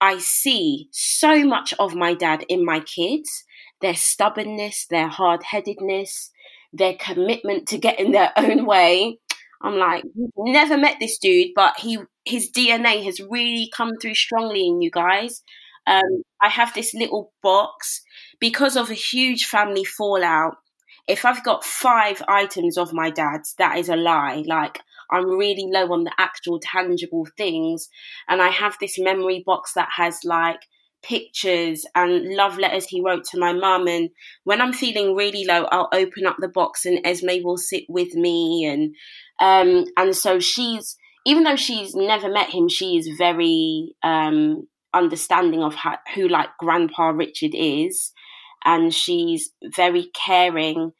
I 0.00 0.18
see 0.18 0.88
so 0.90 1.44
much 1.44 1.72
of 1.78 1.94
my 1.94 2.14
dad 2.14 2.44
in 2.48 2.64
my 2.64 2.80
kids 2.80 3.44
their 3.80 3.94
stubbornness, 3.94 4.86
their 4.86 5.06
hard 5.06 5.42
headedness, 5.44 6.32
their 6.72 6.94
commitment 6.94 7.68
to 7.68 7.78
getting 7.78 8.12
their 8.12 8.32
own 8.36 8.66
way. 8.66 9.18
I'm 9.62 9.76
like, 9.76 10.04
never 10.36 10.76
met 10.76 10.96
this 11.00 11.18
dude, 11.18 11.52
but 11.54 11.78
he 11.78 11.98
his 12.24 12.50
DNA 12.50 13.04
has 13.04 13.20
really 13.20 13.70
come 13.76 13.92
through 14.00 14.14
strongly 14.14 14.66
in 14.66 14.80
you 14.80 14.90
guys. 14.90 15.42
Um, 15.86 16.22
I 16.40 16.48
have 16.48 16.74
this 16.74 16.92
little 16.94 17.32
box 17.42 18.02
because 18.40 18.76
of 18.76 18.90
a 18.90 18.94
huge 18.94 19.46
family 19.46 19.84
fallout. 19.84 20.56
If 21.06 21.24
I've 21.24 21.42
got 21.42 21.64
five 21.64 22.22
items 22.28 22.76
of 22.76 22.92
my 22.92 23.10
dad's, 23.10 23.54
that 23.58 23.78
is 23.78 23.88
a 23.88 23.96
lie. 23.96 24.44
Like 24.46 24.80
I'm 25.10 25.24
really 25.26 25.66
low 25.72 25.92
on 25.92 26.04
the 26.04 26.12
actual 26.18 26.60
tangible 26.60 27.26
things. 27.36 27.88
And 28.28 28.42
I 28.42 28.48
have 28.48 28.76
this 28.80 28.98
memory 28.98 29.42
box 29.44 29.72
that 29.74 29.88
has 29.96 30.20
like 30.24 30.60
pictures 31.02 31.86
and 31.94 32.34
love 32.34 32.58
letters 32.58 32.86
he 32.86 33.00
wrote 33.00 33.24
to 33.24 33.38
my 33.38 33.52
mum. 33.52 33.86
And 33.86 34.10
when 34.44 34.60
I'm 34.60 34.72
feeling 34.72 35.14
really 35.14 35.44
low, 35.46 35.64
I'll 35.70 35.88
open 35.92 36.26
up 36.26 36.36
the 36.38 36.48
box 36.48 36.84
and 36.84 37.00
Esme 37.04 37.42
will 37.42 37.56
sit 37.56 37.84
with 37.88 38.14
me. 38.14 38.66
And 38.66 38.94
um, 39.40 39.86
and 39.96 40.14
so 40.14 40.40
she's 40.40 40.96
even 41.24 41.44
though 41.44 41.56
she's 41.56 41.94
never 41.94 42.30
met 42.30 42.50
him, 42.50 42.68
she 42.68 42.96
is 42.96 43.08
very 43.16 43.94
um, 44.02 44.66
understanding 44.94 45.62
of 45.62 45.74
how, 45.74 45.98
who 46.14 46.28
like 46.28 46.48
Grandpa 46.58 47.08
Richard 47.08 47.52
is, 47.54 48.12
and 48.68 48.92
she's 48.92 49.50
very 49.74 50.10
caring 50.14 50.92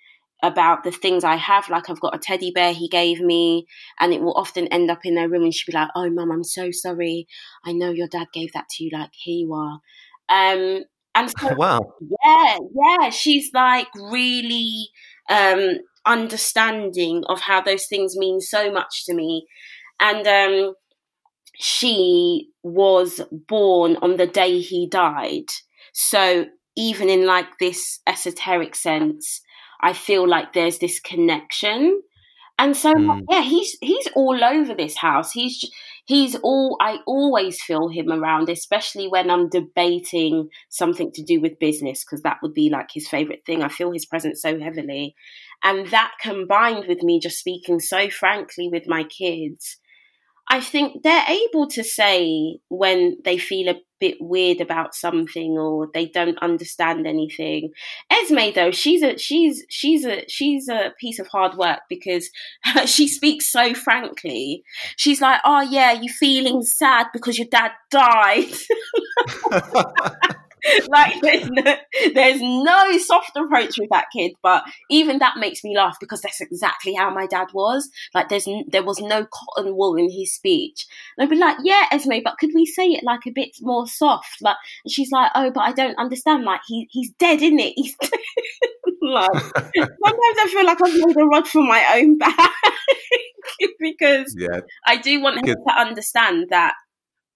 about 0.42 0.84
the 0.84 0.90
things 0.90 1.22
I 1.22 1.36
have. 1.36 1.68
Like 1.68 1.90
I've 1.90 2.00
got 2.00 2.14
a 2.14 2.18
teddy 2.18 2.50
bear 2.50 2.72
he 2.72 2.88
gave 2.88 3.20
me, 3.20 3.66
and 4.00 4.14
it 4.14 4.22
will 4.22 4.32
often 4.32 4.68
end 4.68 4.90
up 4.90 5.00
in 5.04 5.14
their 5.14 5.28
room, 5.28 5.42
and 5.42 5.54
she'll 5.54 5.70
be 5.70 5.78
like, 5.78 5.90
"Oh, 5.94 6.08
mum, 6.08 6.32
I'm 6.32 6.44
so 6.44 6.70
sorry. 6.70 7.28
I 7.64 7.72
know 7.72 7.90
your 7.90 8.08
dad 8.08 8.28
gave 8.32 8.52
that 8.54 8.70
to 8.70 8.84
you. 8.84 8.90
Like 8.90 9.10
here 9.12 9.46
you 9.46 9.52
are." 9.52 9.80
Um, 10.30 10.84
and 11.14 11.30
so, 11.38 11.54
wow, 11.54 11.92
yeah, 12.00 12.56
yeah, 12.74 13.10
she's 13.10 13.50
like 13.52 13.88
really 13.94 14.88
um, 15.28 15.80
understanding 16.06 17.24
of 17.28 17.42
how 17.42 17.60
those 17.60 17.86
things 17.86 18.16
mean 18.16 18.40
so 18.40 18.72
much 18.72 19.04
to 19.04 19.14
me, 19.14 19.46
and 20.00 20.26
um, 20.26 20.74
she 21.58 22.48
was 22.62 23.20
born 23.30 23.96
on 24.00 24.16
the 24.16 24.26
day 24.26 24.58
he 24.60 24.88
died, 24.88 25.50
so 25.92 26.46
even 26.78 27.10
in 27.10 27.26
like 27.26 27.58
this 27.58 28.00
esoteric 28.06 28.74
sense 28.74 29.42
I 29.80 29.92
feel 29.92 30.28
like 30.28 30.52
there's 30.52 30.78
this 30.78 31.00
connection. 31.00 32.02
And 32.60 32.76
so 32.76 32.92
mm. 32.92 33.24
yeah, 33.30 33.42
he's 33.42 33.76
he's 33.80 34.08
all 34.16 34.42
over 34.42 34.74
this 34.74 34.96
house. 34.96 35.30
He's 35.30 35.64
he's 36.04 36.34
all 36.36 36.76
I 36.80 36.98
always 37.06 37.62
feel 37.62 37.88
him 37.88 38.10
around, 38.10 38.48
especially 38.48 39.06
when 39.06 39.30
I'm 39.30 39.48
debating 39.48 40.48
something 40.68 41.12
to 41.12 41.22
do 41.22 41.40
with 41.40 41.60
business 41.60 42.04
because 42.04 42.22
that 42.22 42.38
would 42.42 42.54
be 42.54 42.68
like 42.68 42.88
his 42.92 43.08
favorite 43.08 43.42
thing. 43.46 43.62
I 43.62 43.68
feel 43.68 43.92
his 43.92 44.06
presence 44.06 44.42
so 44.42 44.58
heavily. 44.58 45.14
And 45.62 45.86
that 45.88 46.12
combined 46.20 46.86
with 46.88 47.02
me 47.02 47.20
just 47.20 47.38
speaking 47.38 47.78
so 47.78 48.10
frankly 48.10 48.68
with 48.68 48.88
my 48.88 49.04
kids, 49.04 49.76
I 50.50 50.60
think 50.60 51.02
they're 51.02 51.26
able 51.28 51.68
to 51.68 51.84
say 51.84 52.58
when 52.68 53.18
they 53.24 53.38
feel 53.38 53.68
a 53.68 53.80
bit 54.00 54.16
weird 54.20 54.60
about 54.60 54.94
something 54.94 55.58
or 55.58 55.88
they 55.92 56.06
don't 56.06 56.38
understand 56.38 57.06
anything. 57.06 57.70
Esme 58.10 58.52
though, 58.54 58.70
she's 58.70 59.02
a 59.02 59.18
she's 59.18 59.64
she's 59.68 60.04
a 60.06 60.24
she's 60.28 60.68
a 60.68 60.92
piece 60.98 61.18
of 61.18 61.26
hard 61.28 61.56
work 61.56 61.80
because 61.88 62.30
she 62.86 63.08
speaks 63.08 63.50
so 63.50 63.74
frankly. 63.74 64.62
She's 64.96 65.20
like, 65.20 65.40
"Oh 65.44 65.60
yeah, 65.60 65.92
you 65.92 66.08
feeling 66.08 66.62
sad 66.62 67.08
because 67.12 67.38
your 67.38 67.48
dad 67.50 67.72
died." 67.90 68.52
like 70.88 71.20
there's 71.22 71.48
no, 71.50 71.76
there's 72.14 72.40
no 72.40 72.98
soft 72.98 73.36
approach 73.36 73.78
with 73.78 73.90
that 73.90 74.06
kid 74.14 74.32
but 74.42 74.64
even 74.90 75.18
that 75.18 75.36
makes 75.36 75.64
me 75.64 75.76
laugh 75.76 75.96
because 76.00 76.20
that's 76.20 76.40
exactly 76.40 76.94
how 76.94 77.10
my 77.10 77.26
dad 77.26 77.48
was. 77.52 77.88
Like 78.14 78.28
there's 78.28 78.48
there 78.68 78.84
was 78.84 79.00
no 79.00 79.26
cotton 79.26 79.76
wool 79.76 79.96
in 79.96 80.10
his 80.10 80.34
speech. 80.34 80.86
And 81.16 81.24
i'd 81.24 81.30
be 81.30 81.36
like 81.36 81.58
yeah 81.62 81.86
esme 81.92 82.22
but 82.24 82.38
could 82.38 82.50
we 82.54 82.66
say 82.66 82.86
it 82.88 83.04
like 83.04 83.26
a 83.26 83.32
bit 83.32 83.50
more 83.60 83.86
soft? 83.86 84.38
Like 84.40 84.56
and 84.84 84.92
she's 84.92 85.10
like 85.10 85.30
oh 85.34 85.50
but 85.50 85.60
i 85.60 85.72
don't 85.72 85.98
understand 85.98 86.44
like 86.44 86.60
he 86.66 86.88
he's 86.90 87.10
dead 87.18 87.42
isn't 87.42 87.58
it 87.58 87.72
he's 87.76 87.96
like 89.02 89.30
sometimes 89.32 90.38
i 90.38 90.50
feel 90.52 90.64
like 90.66 90.82
i've 90.82 90.94
made 90.94 91.16
a 91.16 91.24
rod 91.24 91.46
for 91.46 91.62
my 91.62 91.84
own 91.94 92.18
back 92.18 92.52
because 93.78 94.34
yeah. 94.36 94.60
i 94.86 94.96
do 94.96 95.20
want 95.20 95.36
him 95.38 95.54
to 95.66 95.74
understand 95.74 96.46
that 96.50 96.74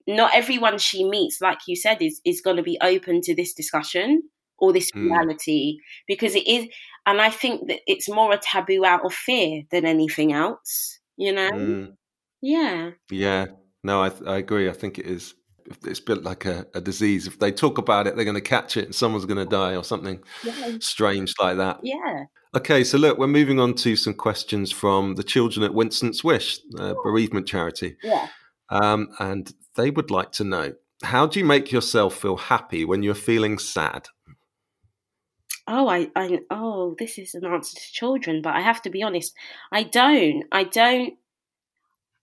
not 0.06 0.34
everyone 0.34 0.78
she 0.78 1.04
meets, 1.08 1.40
like 1.40 1.58
you 1.66 1.76
said, 1.76 2.00
is 2.00 2.20
is 2.24 2.40
going 2.40 2.56
to 2.56 2.62
be 2.62 2.78
open 2.82 3.20
to 3.22 3.34
this 3.34 3.52
discussion 3.54 4.22
or 4.58 4.72
this 4.72 4.90
mm. 4.92 5.04
reality 5.04 5.78
because 6.06 6.34
it 6.34 6.46
is, 6.46 6.66
and 7.06 7.20
I 7.20 7.30
think 7.30 7.68
that 7.68 7.80
it's 7.86 8.08
more 8.08 8.32
a 8.32 8.38
taboo 8.38 8.84
out 8.84 9.04
of 9.04 9.12
fear 9.12 9.62
than 9.70 9.84
anything 9.86 10.32
else. 10.32 10.98
You 11.16 11.32
know? 11.32 11.50
Mm. 11.50 11.92
Yeah. 12.40 12.90
Yeah. 13.10 13.46
No, 13.84 14.02
I 14.02 14.12
I 14.26 14.38
agree. 14.38 14.68
I 14.68 14.72
think 14.72 14.98
it 14.98 15.06
is. 15.06 15.34
It's 15.84 16.00
built 16.00 16.24
like 16.24 16.44
a, 16.44 16.66
a 16.74 16.80
disease. 16.80 17.26
If 17.26 17.38
they 17.38 17.52
talk 17.52 17.78
about 17.78 18.06
it, 18.06 18.16
they're 18.16 18.24
going 18.24 18.34
to 18.34 18.40
catch 18.40 18.76
it, 18.76 18.86
and 18.86 18.94
someone's 18.94 19.26
going 19.26 19.38
to 19.38 19.46
die 19.46 19.76
or 19.76 19.84
something 19.84 20.20
yeah. 20.42 20.76
strange 20.80 21.34
like 21.40 21.56
that. 21.58 21.80
Yeah. 21.82 22.24
Okay, 22.54 22.84
so 22.84 22.98
look, 22.98 23.16
we're 23.16 23.28
moving 23.28 23.58
on 23.58 23.72
to 23.76 23.96
some 23.96 24.12
questions 24.12 24.70
from 24.70 25.14
the 25.14 25.22
children 25.22 25.64
at 25.64 25.72
Winston's 25.72 26.22
Wish, 26.22 26.60
uh, 26.78 26.94
bereavement 27.02 27.46
charity. 27.46 27.96
Yeah. 28.02 28.28
Um, 28.68 29.08
and 29.18 29.50
they 29.76 29.90
would 29.90 30.10
like 30.10 30.32
to 30.32 30.44
know 30.44 30.74
how 31.02 31.26
do 31.26 31.38
you 31.38 31.44
make 31.44 31.72
yourself 31.72 32.16
feel 32.16 32.36
happy 32.36 32.84
when 32.84 33.02
you're 33.02 33.14
feeling 33.14 33.58
sad? 33.58 34.08
Oh, 35.66 35.88
I, 35.88 36.08
I, 36.16 36.40
oh, 36.50 36.96
this 36.98 37.18
is 37.18 37.34
an 37.34 37.44
answer 37.44 37.78
to 37.78 37.92
children, 37.92 38.42
but 38.42 38.54
I 38.54 38.60
have 38.60 38.82
to 38.82 38.90
be 38.90 39.02
honest. 39.02 39.34
I 39.70 39.84
don't, 39.84 40.44
I 40.50 40.64
don't, 40.64 41.14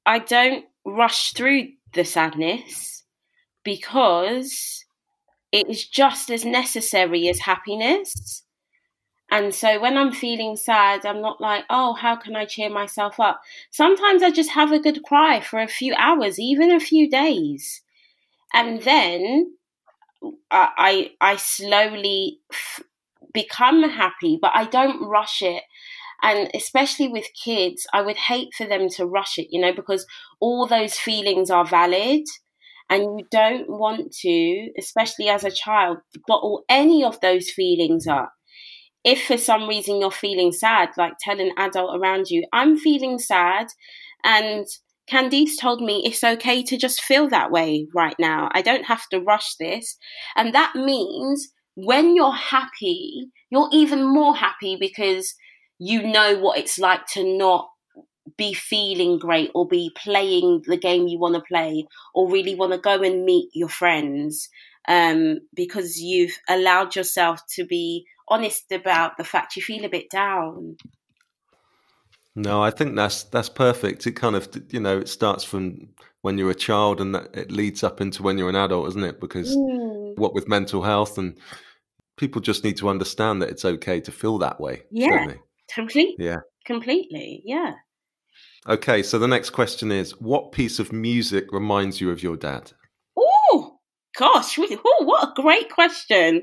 I 0.06 0.20
don't 0.20 0.66
rush 0.86 1.34
through 1.34 1.70
the 1.94 2.04
sadness 2.04 3.04
because 3.64 4.86
it 5.52 5.70
is 5.70 5.88
just 5.88 6.30
as 6.30 6.46
necessary 6.46 7.28
as 7.30 7.40
happiness. 7.40 8.44
And 9.32 9.54
so 9.54 9.80
when 9.80 9.98
I'm 9.98 10.12
feeling 10.12 10.56
sad, 10.56 11.06
I'm 11.06 11.22
not 11.22 11.40
like, 11.40 11.66
oh, 11.70 11.94
how 11.94 12.16
can 12.16 12.36
I 12.36 12.46
cheer 12.46 12.70
myself 12.70 13.20
up? 13.20 13.42
Sometimes 13.72 14.24
I 14.24 14.32
just 14.32 14.52
have 14.52 14.72
a 14.72 14.80
good 14.80 15.04
cry 15.04 15.40
for 15.40 15.60
a 15.60 15.68
few 15.68 15.94
hours, 15.96 16.40
even 16.40 16.72
a 16.72 16.80
few 16.80 17.10
days. 17.10 17.82
And 18.54 18.82
then 18.84 19.54
I, 20.52 21.12
I, 21.22 21.32
I 21.34 21.36
slowly 21.38 22.40
f- 22.52 22.84
become 23.34 23.84
happy, 23.84 24.38
but 24.42 24.52
I 24.56 24.66
don't 24.66 25.04
rush 25.08 25.42
it. 25.42 25.64
And 26.24 26.50
especially 26.56 27.08
with 27.10 27.26
kids, 27.44 27.88
I 27.94 28.02
would 28.02 28.18
hate 28.18 28.54
for 28.58 28.66
them 28.68 28.90
to 28.92 29.06
rush 29.06 29.38
it, 29.38 29.48
you 29.52 29.62
know, 29.62 29.74
because 29.74 30.06
all 30.42 30.68
those 30.68 30.96
feelings 30.96 31.50
are 31.52 31.66
valid. 31.66 32.24
And 32.90 33.20
you 33.20 33.28
don't 33.32 33.70
want 33.70 34.14
to, 34.22 34.70
especially 34.80 35.30
as 35.30 35.44
a 35.44 35.52
child, 35.52 36.00
bottle 36.28 36.66
any 36.70 37.04
of 37.04 37.20
those 37.22 37.50
feelings 37.52 38.08
up. 38.08 38.34
If 39.10 39.26
for 39.26 39.38
some 39.38 39.68
reason 39.68 40.00
you're 40.00 40.12
feeling 40.12 40.52
sad, 40.52 40.90
like 40.96 41.14
tell 41.20 41.40
an 41.40 41.52
adult 41.58 42.00
around 42.00 42.30
you, 42.30 42.46
I'm 42.54 42.78
feeling 42.78 43.18
sad. 43.18 43.66
And 44.24 44.68
Candice 45.10 45.60
told 45.60 45.82
me 45.82 46.04
it's 46.06 46.24
okay 46.24 46.62
to 46.62 46.78
just 46.78 47.02
feel 47.02 47.28
that 47.30 47.50
way 47.50 47.88
right 47.96 48.16
now. 48.20 48.50
I 48.52 48.62
don't 48.62 48.86
have 48.86 49.10
to 49.10 49.20
rush 49.20 49.56
this. 49.56 49.98
And 50.36 50.54
that 50.54 50.76
means 50.76 51.50
when 51.74 52.16
you're 52.16 52.32
happy, 52.34 53.32
you're 53.50 53.70
even 53.72 54.06
more 54.06 54.36
happy 54.36 54.78
because 54.80 55.34
you 55.80 56.04
know 56.04 56.38
what 56.38 56.60
it's 56.60 56.78
like 56.78 57.08
to 57.14 57.24
not 57.24 57.68
be 58.38 58.54
feeling 58.54 59.18
great 59.18 59.50
or 59.56 59.68
be 59.68 59.92
playing 59.98 60.62
the 60.68 60.78
game 60.78 61.08
you 61.08 61.18
want 61.18 61.34
to 61.34 61.42
play 61.42 61.88
or 62.14 62.30
really 62.30 62.54
want 62.54 62.74
to 62.74 62.78
go 62.78 63.02
and 63.02 63.26
meet 63.26 63.50
your 63.54 63.70
friends 63.70 64.50
um, 64.88 65.40
because 65.54 66.02
you've 66.02 66.38
allowed 66.48 66.96
yourself 66.96 67.42
to 67.56 67.66
be 67.66 68.06
honest 68.28 68.72
about 68.72 69.18
the 69.18 69.24
fact 69.24 69.56
you 69.56 69.62
feel 69.62 69.86
a 69.86 69.90
bit 69.90 70.10
down. 70.10 70.78
No, 72.36 72.64
I 72.64 72.72
think 72.72 72.96
that's 72.96 73.24
that's 73.24 73.50
perfect. 73.50 74.08
It 74.08 74.14
kind 74.14 74.36
of 74.36 74.48
you 74.70 74.80
know 74.80 74.98
it 75.00 75.10
starts 75.10 75.44
from 75.44 75.90
when 76.22 76.38
you're 76.38 76.52
a 76.52 76.56
child 76.56 77.02
and 77.02 77.16
that 77.16 77.36
it 77.36 77.52
leads 77.52 77.84
up 77.84 78.02
into 78.02 78.24
when 78.24 78.38
you're 78.38 78.50
an 78.50 78.56
adult, 78.56 78.88
isn't 78.90 79.04
it? 79.04 79.20
Because 79.20 79.56
mm. 79.56 80.18
what 80.18 80.34
with 80.34 80.48
mental 80.48 80.84
health 80.84 81.18
and 81.18 81.38
people 82.18 82.42
just 82.42 82.64
need 82.64 82.78
to 82.78 82.90
understand 82.90 83.42
that 83.42 83.50
it's 83.50 83.66
okay 83.66 84.00
to 84.02 84.12
feel 84.12 84.38
that 84.38 84.60
way. 84.60 84.84
Yeah, 84.92 85.34
completely. 85.74 86.26
Yeah, 86.26 86.40
completely. 86.66 87.42
Yeah. 87.46 87.74
Okay, 88.68 89.02
so 89.02 89.18
the 89.18 89.28
next 89.28 89.52
question 89.52 89.92
is 89.92 90.12
what 90.20 90.52
piece 90.52 90.80
of 90.80 90.92
music 90.92 91.52
reminds 91.52 92.00
you 92.00 92.12
of 92.12 92.22
your 92.22 92.38
dad? 92.38 92.74
Gosh. 94.20 94.60
Oh, 94.60 95.04
what 95.06 95.30
a 95.30 95.42
great 95.42 95.72
question. 95.72 96.42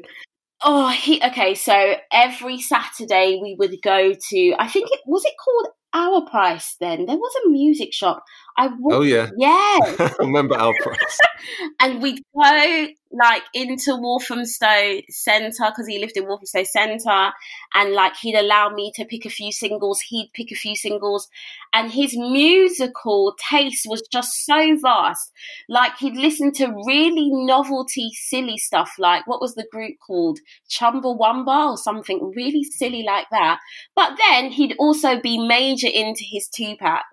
Oh, 0.64 0.88
he 0.88 1.22
okay. 1.22 1.54
So 1.54 1.96
every 2.10 2.58
Saturday 2.58 3.38
we 3.42 3.54
would 3.58 3.76
go 3.82 4.14
to. 4.14 4.54
I 4.58 4.66
think 4.66 4.88
it 4.90 5.00
was 5.04 5.26
it 5.26 5.34
called 5.44 5.68
our 5.92 6.22
price 6.30 6.76
then. 6.80 7.04
There 7.04 7.16
was 7.16 7.34
a 7.44 7.50
music 7.50 7.92
shop. 7.92 8.24
I 8.56 8.68
would, 8.68 8.94
oh 8.94 9.02
yeah, 9.02 9.28
yeah. 9.36 9.50
I 9.50 10.14
remember 10.18 10.56
our 10.56 10.72
price. 10.82 11.18
and 11.80 12.00
we'd 12.00 12.22
go 12.34 12.88
like 13.18 13.42
into 13.54 13.96
Walthamstow 13.96 15.00
Centre 15.08 15.66
because 15.68 15.86
he 15.86 15.98
lived 15.98 16.16
in 16.16 16.26
Walthamstow 16.26 16.64
Centre, 16.64 17.32
and 17.74 17.92
like 17.92 18.16
he'd 18.16 18.36
allow 18.36 18.70
me 18.70 18.92
to 18.96 19.04
pick 19.04 19.24
a 19.24 19.30
few 19.30 19.52
singles. 19.52 20.00
He'd 20.00 20.30
pick 20.34 20.50
a 20.52 20.56
few 20.56 20.76
singles, 20.76 21.28
and 21.72 21.90
his 21.90 22.16
musical 22.16 23.34
taste 23.50 23.86
was 23.88 24.02
just 24.12 24.44
so 24.44 24.76
vast. 24.80 25.32
Like 25.68 25.96
he'd 25.98 26.16
listen 26.16 26.52
to 26.54 26.74
really 26.86 27.30
novelty, 27.30 28.10
silly 28.14 28.58
stuff. 28.58 28.92
Like 28.98 29.26
what 29.26 29.40
was 29.40 29.54
the 29.54 29.66
group 29.70 29.96
called? 30.06 30.38
Chumbawamba 30.68 31.70
or 31.70 31.78
something 31.78 32.32
really 32.34 32.64
silly 32.64 33.02
like 33.02 33.26
that. 33.30 33.60
But 33.94 34.16
then 34.18 34.50
he'd 34.50 34.74
also 34.78 35.20
be 35.20 35.38
major 35.38 35.88
into 35.92 36.24
his 36.24 36.48
Tupac. 36.48 37.04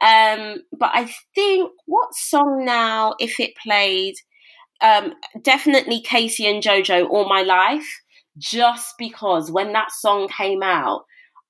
Um, 0.00 0.62
but 0.78 0.90
I 0.92 1.10
think 1.34 1.70
what 1.86 2.14
song 2.14 2.64
now, 2.64 3.14
if 3.18 3.40
it 3.40 3.52
played, 3.56 4.14
um, 4.84 5.14
definitely 5.42 6.00
K-Ci 6.00 6.46
and 6.46 6.62
JoJo 6.62 7.08
all 7.08 7.28
my 7.28 7.42
life, 7.42 8.02
just 8.36 8.94
because 8.98 9.50
when 9.50 9.72
that 9.72 9.90
song 9.90 10.28
came 10.28 10.62
out, 10.62 11.04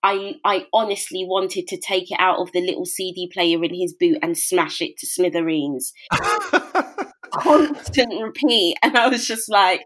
I 0.05 0.35
I 0.45 0.67
honestly 0.73 1.25
wanted 1.25 1.67
to 1.69 1.81
take 1.81 2.13
it 2.13 2.21
out 2.21 2.39
of 2.39 2.53
the 2.53 2.61
little 2.61 2.85
CD 2.85 3.29
player 3.33 3.63
in 3.65 3.75
his 3.75 3.95
boot 3.99 4.19
and 4.23 4.39
smash 4.39 4.81
it 4.81 4.99
to 4.99 5.07
smithereens. 5.07 5.93
Constant 7.33 8.23
repeat. 8.23 8.77
And 8.83 8.97
I 8.97 9.09
was 9.09 9.27
just 9.27 9.51
like, 9.51 9.81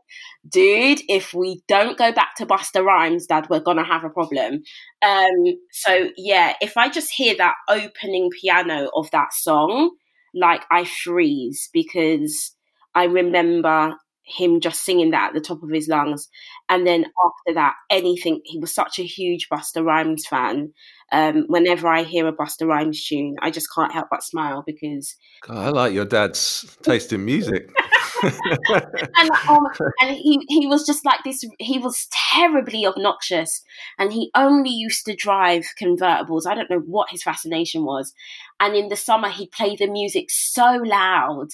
dude, 0.47 1.01
if 1.09 1.33
we 1.33 1.63
don't 1.69 1.97
go 1.97 2.13
back 2.13 2.35
to 2.37 2.47
Busta 2.47 2.85
Rhymes, 2.85 3.27
Dad, 3.27 3.47
we're 3.49 3.61
gonna 3.61 3.85
have 3.85 4.05
a 4.05 4.11
problem. 4.11 4.63
Um, 5.03 5.45
so 5.71 6.11
yeah, 6.17 6.55
if 6.61 6.77
I 6.77 6.91
just 6.91 7.13
hear 7.13 7.35
that 7.39 7.55
opening 7.69 8.29
piano 8.43 8.91
of 8.95 9.11
that 9.13 9.33
song, 9.33 9.93
like 10.35 10.65
I 10.71 10.85
freeze 10.85 11.71
because 11.73 12.57
I 12.99 13.05
remember 13.05 13.95
him 14.25 14.59
just 14.59 14.85
singing 14.85 15.13
that 15.13 15.29
at 15.29 15.35
the 15.35 15.41
top 15.41 15.63
of 15.63 15.71
his 15.71 15.87
lungs. 15.87 16.29
And 16.69 16.85
then 16.85 17.05
after 17.05 17.55
that, 17.55 17.75
anything, 17.91 18.41
he 18.45 18.59
was 18.59 18.75
such 18.75 18.99
a 18.99 19.05
huge 19.05 19.49
Busta 19.49 19.85
Rhymes 19.85 20.27
fan. 20.27 20.73
Um, 21.13 21.45
whenever 21.47 21.87
I 21.87 22.03
hear 22.03 22.27
a 22.27 22.33
Busta 22.33 22.67
Rhymes 22.67 23.07
tune, 23.07 23.37
I 23.41 23.53
just 23.53 23.69
can't 23.73 23.93
help 23.93 24.09
but 24.11 24.25
smile 24.25 24.65
because. 24.67 25.15
God, 25.43 25.59
I 25.59 25.69
like 25.69 25.93
your 25.93 26.07
dad's 26.07 26.77
taste 26.83 27.13
in 27.13 27.25
music. 27.25 27.71
and, 28.25 29.31
um, 29.49 29.65
and 30.01 30.17
he, 30.17 30.45
he 30.49 30.67
was 30.67 30.85
just 30.85 31.05
like 31.05 31.21
this, 31.25 31.45
he 31.61 31.79
was 31.79 32.09
terribly 32.11 32.85
obnoxious 32.85 33.63
and 33.97 34.13
he 34.13 34.33
only 34.35 34.71
used 34.71 35.07
to 35.07 35.15
drive 35.15 35.63
convertibles. 35.81 36.45
I 36.45 36.57
don't 36.57 36.69
know 36.69 36.81
what 36.81 37.11
his 37.11 37.23
fascination 37.23 37.85
was. 37.85 38.13
And 38.59 38.75
in 38.75 38.89
the 38.89 38.97
summer, 38.97 39.29
he'd 39.29 39.53
play 39.53 39.77
the 39.77 39.87
music 39.87 40.33
so 40.33 40.83
loud 40.85 41.51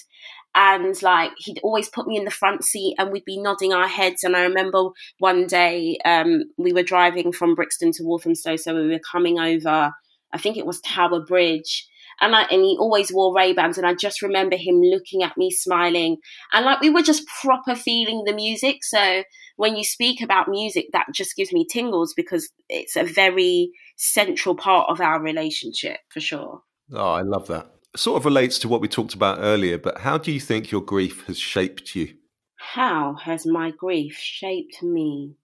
and 0.54 1.00
like 1.02 1.32
he'd 1.38 1.60
always 1.62 1.88
put 1.88 2.06
me 2.06 2.16
in 2.16 2.24
the 2.24 2.30
front 2.30 2.64
seat 2.64 2.94
and 2.98 3.10
we'd 3.10 3.24
be 3.24 3.40
nodding 3.40 3.72
our 3.72 3.88
heads 3.88 4.24
and 4.24 4.36
i 4.36 4.42
remember 4.42 4.88
one 5.18 5.46
day 5.46 5.98
um, 6.04 6.42
we 6.58 6.72
were 6.72 6.82
driving 6.82 7.32
from 7.32 7.54
brixton 7.54 7.92
to 7.92 8.02
walthamstow 8.02 8.56
so 8.56 8.74
we 8.74 8.88
were 8.88 9.00
coming 9.10 9.38
over 9.38 9.92
i 10.32 10.38
think 10.38 10.56
it 10.56 10.66
was 10.66 10.80
tower 10.80 11.20
bridge 11.20 11.86
and 12.20 12.34
I, 12.34 12.42
and 12.42 12.62
he 12.62 12.76
always 12.78 13.12
wore 13.12 13.34
Ray 13.34 13.54
Bans, 13.54 13.76
and 13.76 13.84
I 13.84 13.92
just 13.92 14.22
remember 14.22 14.56
him 14.56 14.80
looking 14.80 15.24
at 15.24 15.36
me, 15.36 15.50
smiling, 15.50 16.18
and 16.52 16.64
like 16.64 16.80
we 16.80 16.88
were 16.88 17.02
just 17.02 17.26
proper 17.26 17.74
feeling 17.74 18.22
the 18.24 18.32
music. 18.32 18.84
So 18.84 19.24
when 19.56 19.74
you 19.74 19.82
speak 19.82 20.22
about 20.22 20.48
music, 20.48 20.86
that 20.92 21.06
just 21.12 21.34
gives 21.34 21.52
me 21.52 21.66
tingles 21.68 22.14
because 22.14 22.50
it's 22.68 22.94
a 22.94 23.02
very 23.02 23.70
central 23.96 24.54
part 24.54 24.90
of 24.90 25.00
our 25.00 25.20
relationship 25.20 25.98
for 26.08 26.20
sure. 26.20 26.60
Oh, 26.92 27.14
I 27.14 27.22
love 27.22 27.48
that 27.48 27.73
sort 27.96 28.16
of 28.16 28.24
relates 28.24 28.58
to 28.60 28.68
what 28.68 28.80
we 28.80 28.88
talked 28.88 29.14
about 29.14 29.38
earlier, 29.40 29.78
but 29.78 29.98
how 29.98 30.18
do 30.18 30.32
you 30.32 30.40
think 30.40 30.70
your 30.70 30.80
grief 30.80 31.26
has 31.26 31.38
shaped 31.38 31.94
you? 31.94 32.14
How 32.56 33.14
has 33.14 33.46
my 33.46 33.70
grief 33.70 34.16
shaped 34.18 34.82
me? 34.82 35.36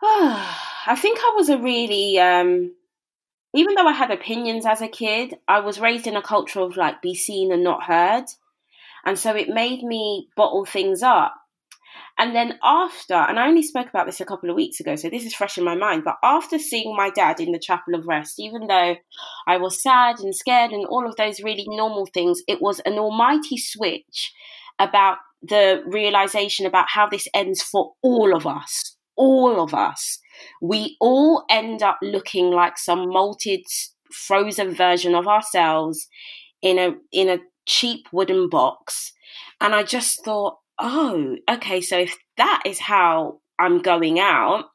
I 0.02 0.96
think 0.96 1.18
I 1.20 1.32
was 1.36 1.48
a 1.48 1.58
really, 1.58 2.18
um, 2.18 2.74
even 3.54 3.74
though 3.74 3.86
I 3.86 3.92
had 3.92 4.10
opinions 4.10 4.66
as 4.66 4.80
a 4.80 4.88
kid, 4.88 5.34
I 5.46 5.60
was 5.60 5.80
raised 5.80 6.06
in 6.06 6.16
a 6.16 6.22
culture 6.22 6.60
of 6.60 6.76
like 6.76 7.02
be 7.02 7.14
seen 7.14 7.52
and 7.52 7.62
not 7.62 7.84
heard. 7.84 8.24
And 9.04 9.18
so 9.18 9.34
it 9.34 9.48
made 9.48 9.82
me 9.82 10.28
bottle 10.36 10.64
things 10.64 11.02
up. 11.02 11.34
And 12.18 12.34
then 12.34 12.58
after, 12.64 13.14
and 13.14 13.38
I 13.38 13.46
only 13.46 13.62
spoke 13.62 13.88
about 13.88 14.06
this 14.06 14.20
a 14.20 14.24
couple 14.24 14.50
of 14.50 14.56
weeks 14.56 14.80
ago, 14.80 14.96
so 14.96 15.08
this 15.08 15.24
is 15.24 15.34
fresh 15.34 15.56
in 15.56 15.64
my 15.64 15.76
mind, 15.76 16.02
but 16.04 16.16
after 16.24 16.58
seeing 16.58 16.96
my 16.96 17.10
dad 17.10 17.40
in 17.40 17.52
the 17.52 17.60
Chapel 17.60 17.94
of 17.94 18.08
Rest, 18.08 18.40
even 18.40 18.66
though 18.66 18.96
I 19.46 19.56
was 19.56 19.80
sad 19.80 20.18
and 20.18 20.34
scared 20.34 20.72
and 20.72 20.84
all 20.86 21.06
of 21.08 21.14
those 21.14 21.40
really 21.40 21.64
normal 21.68 22.06
things, 22.06 22.42
it 22.48 22.60
was 22.60 22.80
an 22.80 22.98
almighty 22.98 23.56
switch 23.56 24.32
about 24.80 25.18
the 25.42 25.82
realization 25.86 26.66
about 26.66 26.86
how 26.88 27.08
this 27.08 27.28
ends 27.32 27.62
for 27.62 27.92
all 28.02 28.34
of 28.36 28.46
us. 28.46 28.96
All 29.16 29.62
of 29.62 29.72
us. 29.72 30.18
We 30.60 30.96
all 31.00 31.44
end 31.50 31.82
up 31.82 31.98
looking 32.02 32.50
like 32.50 32.78
some 32.78 33.08
malted, 33.08 33.62
frozen 34.12 34.74
version 34.74 35.14
of 35.14 35.26
ourselves 35.26 36.08
in 36.62 36.78
a 36.78 36.94
in 37.12 37.28
a 37.28 37.38
cheap 37.66 38.06
wooden 38.12 38.48
box. 38.48 39.12
And 39.60 39.74
I 39.74 39.82
just 39.82 40.24
thought, 40.24 40.58
oh, 40.78 41.36
okay, 41.50 41.80
so 41.80 41.98
if 41.98 42.16
that 42.36 42.62
is 42.64 42.78
how 42.78 43.40
I'm 43.58 43.82
going 43.82 44.20
out, 44.20 44.66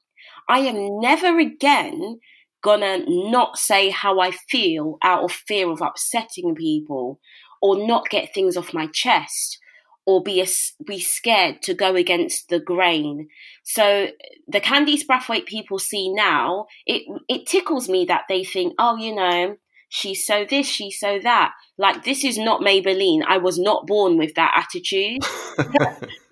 I 0.50 0.60
am 0.60 1.00
never 1.00 1.40
again 1.40 2.20
gonna 2.64 3.00
not 3.08 3.58
say 3.58 3.90
how 3.90 4.20
I 4.20 4.32
feel 4.32 4.98
out 5.04 5.24
of 5.24 5.32
fear 5.32 5.70
of 5.70 5.82
upsetting 5.82 6.56
people 6.56 7.20
or 7.62 7.86
not 7.88 8.10
get 8.10 8.34
things 8.34 8.58
off 8.58 8.74
my 8.74 8.88
chest 8.88 9.60
or 10.06 10.22
be 10.22 10.42
a, 10.42 10.48
be 10.86 11.00
scared 11.00 11.62
to 11.62 11.74
go 11.74 11.96
against 11.96 12.50
the 12.50 12.60
grain. 12.60 13.28
So 13.64 14.08
the 14.48 14.60
Candice 14.60 15.06
Brathwaite 15.06 15.46
people 15.46 15.80
see 15.80 16.14
now, 16.14 16.66
it 16.86 17.04
it 17.30 17.48
tickles 17.48 17.88
me 17.88 18.06
that 18.06 18.24
they 18.28 18.44
think, 18.44 18.74
oh, 18.80 18.98
you 18.98 19.16
know, 19.16 19.58
she's 19.94 20.26
so 20.26 20.44
this, 20.50 20.66
she's 20.66 21.00
so 21.00 21.20
that. 21.22 21.54
Like, 21.78 22.04
this 22.04 22.24
is 22.24 22.36
not 22.36 22.62
Maybelline. 22.62 23.22
I 23.28 23.38
was 23.38 23.60
not 23.60 23.86
born 23.86 24.18
with 24.18 24.34
that 24.34 24.66
attitude. 24.66 25.22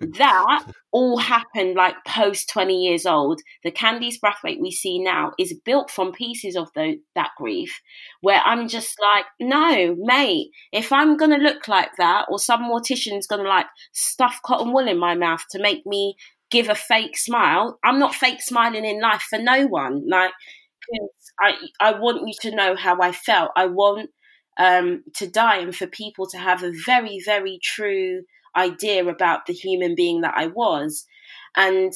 that 0.00 0.64
all 0.90 1.18
happened 1.18 1.76
like 1.76 1.94
post 2.04 2.50
20 2.50 2.74
years 2.74 3.06
old. 3.06 3.40
The 3.62 3.70
Candice 3.70 4.16
Brathwaite 4.22 4.60
we 4.60 4.72
see 4.72 4.98
now 4.98 5.30
is 5.38 5.54
built 5.64 5.92
from 5.92 6.10
pieces 6.10 6.56
of 6.56 6.70
the, 6.74 6.98
that 7.14 7.30
grief, 7.38 7.80
where 8.20 8.40
I'm 8.44 8.66
just 8.66 8.96
like, 9.00 9.26
no, 9.40 9.94
mate, 9.96 10.50
if 10.72 10.92
I'm 10.92 11.16
going 11.16 11.30
to 11.30 11.36
look 11.36 11.68
like 11.68 11.90
that, 11.98 12.26
or 12.28 12.40
some 12.40 12.62
mortician's 12.62 13.28
going 13.28 13.44
to 13.44 13.48
like 13.48 13.66
stuff 13.92 14.40
cotton 14.44 14.72
wool 14.72 14.88
in 14.88 14.98
my 14.98 15.14
mouth 15.14 15.44
to 15.50 15.62
make 15.62 15.86
me 15.86 16.16
give 16.50 16.68
a 16.68 16.74
fake 16.74 17.16
smile, 17.16 17.78
I'm 17.84 18.00
not 18.00 18.14
fake 18.14 18.42
smiling 18.42 18.84
in 18.84 19.00
life 19.00 19.22
for 19.30 19.38
no 19.38 19.66
one. 19.66 20.02
Like, 20.08 20.32
I, 21.40 21.54
I 21.80 21.98
want 21.98 22.26
you 22.26 22.34
to 22.42 22.56
know 22.56 22.76
how 22.76 23.00
I 23.00 23.12
felt. 23.12 23.50
I 23.56 23.66
want 23.66 24.10
um, 24.58 25.04
to 25.14 25.26
die 25.26 25.58
and 25.58 25.74
for 25.74 25.86
people 25.86 26.26
to 26.28 26.38
have 26.38 26.62
a 26.62 26.72
very, 26.86 27.20
very 27.24 27.58
true 27.62 28.22
idea 28.56 29.06
about 29.06 29.46
the 29.46 29.52
human 29.52 29.94
being 29.94 30.20
that 30.22 30.34
I 30.36 30.48
was. 30.48 31.06
And 31.56 31.92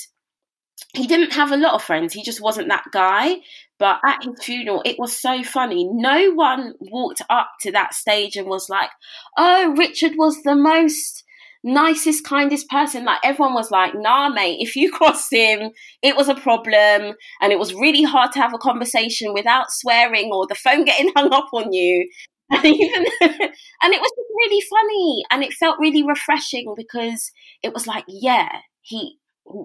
he 0.95 1.07
didn't 1.07 1.33
have 1.33 1.53
a 1.53 1.57
lot 1.57 1.75
of 1.75 1.83
friends. 1.83 2.13
He 2.13 2.23
just 2.23 2.41
wasn't 2.41 2.69
that 2.69 2.85
guy. 2.93 3.37
But 3.79 4.01
at 4.05 4.25
his 4.25 4.43
funeral, 4.43 4.83
it 4.85 4.99
was 4.99 5.17
so 5.17 5.43
funny. 5.43 5.87
No 5.91 6.33
one 6.33 6.75
walked 6.81 7.23
up 7.29 7.51
to 7.61 7.73
that 7.73 7.95
stage 7.95 8.37
and 8.37 8.47
was 8.47 8.71
like, 8.71 8.91
oh, 9.37 9.75
Richard 9.77 10.13
was 10.17 10.43
the 10.43 10.55
most 10.55 11.25
nicest, 11.65 12.25
kindest 12.25 12.69
person. 12.69 13.05
Like 13.05 13.21
everyone 13.25 13.55
was 13.55 13.71
like, 13.71 13.93
nah, 13.95 14.29
mate, 14.29 14.59
if 14.61 14.77
you 14.77 14.91
crossed 14.93 15.33
him, 15.33 15.71
it 16.03 16.17
was 16.17 16.29
a 16.29 16.35
problem. 16.35 17.15
And 17.41 17.53
it 17.53 17.59
was 17.59 17.75
really 17.75 18.03
hard 18.03 18.33
to 18.33 18.41
have 18.41 18.55
a 18.55 18.59
conversation 18.59 19.33
without 19.35 19.71
swearing 19.71 20.31
or 20.33 20.47
the 20.47 20.55
phone 20.55 20.85
getting 20.87 21.13
hung 21.17 21.33
up 21.33 21.49
on 21.53 21.73
you. 21.73 22.09
And 22.51 22.65
even 22.65 23.05
and 23.21 23.93
it 23.93 24.01
was 24.01 24.13
really 24.37 24.65
funny 24.71 25.25
and 25.31 25.43
it 25.43 25.53
felt 25.53 25.81
really 25.81 26.05
refreshing 26.05 26.73
because 26.77 27.33
it 27.63 27.75
was 27.75 27.87
like, 27.87 28.05
yeah, 28.07 28.49
he 28.83 29.19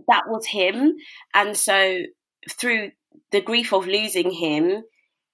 that 0.07 0.23
was 0.27 0.47
him. 0.47 0.95
And 1.33 1.55
so 1.55 1.99
through 2.49 2.91
the 3.31 3.41
grief 3.41 3.73
of 3.73 3.87
losing 3.87 4.31
him, 4.31 4.83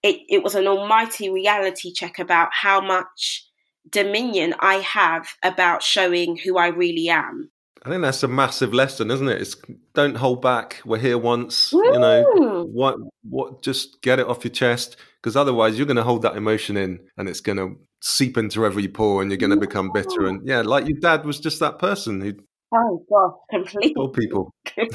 it, 0.04 0.20
it 0.30 0.44
was 0.44 0.56
an 0.56 0.68
almighty 0.68 1.30
reality 1.30 1.92
check 1.94 2.20
about 2.20 2.50
how 2.52 2.82
much 2.82 3.46
dominion 3.90 4.56
I 4.60 4.76
have 4.76 5.28
about 5.44 5.84
showing 5.84 6.38
who 6.38 6.58
I 6.58 6.68
really 6.68 7.10
am. 7.10 7.52
I 7.84 7.90
think 7.90 8.02
that's 8.02 8.24
a 8.24 8.28
massive 8.28 8.74
lesson, 8.74 9.12
isn't 9.12 9.30
it? 9.30 9.42
It's 9.42 9.56
don't 9.94 10.18
hold 10.18 10.42
back. 10.42 10.82
We're 10.84 10.98
here 10.98 11.18
once, 11.18 11.72
Woo! 11.72 11.84
you 11.86 12.00
know. 12.00 12.66
What 12.72 12.98
what 13.24 13.62
just 13.62 14.02
get 14.02 14.20
it 14.20 14.28
off 14.28 14.44
your 14.44 14.52
chest 14.52 14.98
because 15.22 15.36
otherwise 15.36 15.78
you're 15.78 15.88
going 15.88 15.98
to 15.98 16.04
hold 16.04 16.22
that 16.24 16.36
emotion 16.36 16.78
in 16.78 17.00
and 17.18 17.30
it's 17.30 17.42
going 17.42 17.58
to 17.58 17.76
seep 18.02 18.38
into 18.38 18.66
every 18.66 18.88
pore 18.88 19.22
and 19.22 19.32
you're 19.32 19.38
going 19.38 19.52
to 19.52 19.58
become 19.58 19.92
bitter 19.94 20.26
and 20.26 20.48
yeah, 20.48 20.62
like 20.62 20.88
your 20.88 21.00
dad 21.00 21.26
was 21.26 21.40
just 21.40 21.60
that 21.60 21.80
person 21.80 22.22
who 22.22 22.34
Oh 22.74 23.06
god, 23.10 23.32
completely. 23.50 23.96
Old 23.98 24.14
people. 24.14 24.54
yeah. 24.78 24.88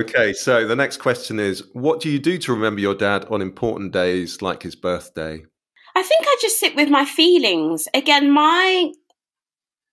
okay, 0.00 0.32
so 0.34 0.66
the 0.66 0.76
next 0.76 0.98
question 0.98 1.40
is 1.40 1.62
what 1.72 2.00
do 2.00 2.10
you 2.10 2.18
do 2.18 2.36
to 2.38 2.52
remember 2.52 2.80
your 2.80 2.94
dad 2.94 3.24
on 3.30 3.40
important 3.40 3.92
days 3.92 4.42
like 4.42 4.62
his 4.62 4.76
birthday? 4.76 5.44
I 5.96 6.02
think 6.02 6.24
I 6.26 6.36
just 6.42 6.60
sit 6.60 6.76
with 6.76 6.90
my 6.90 7.06
feelings. 7.06 7.88
Again, 7.94 8.30
my 8.30 8.92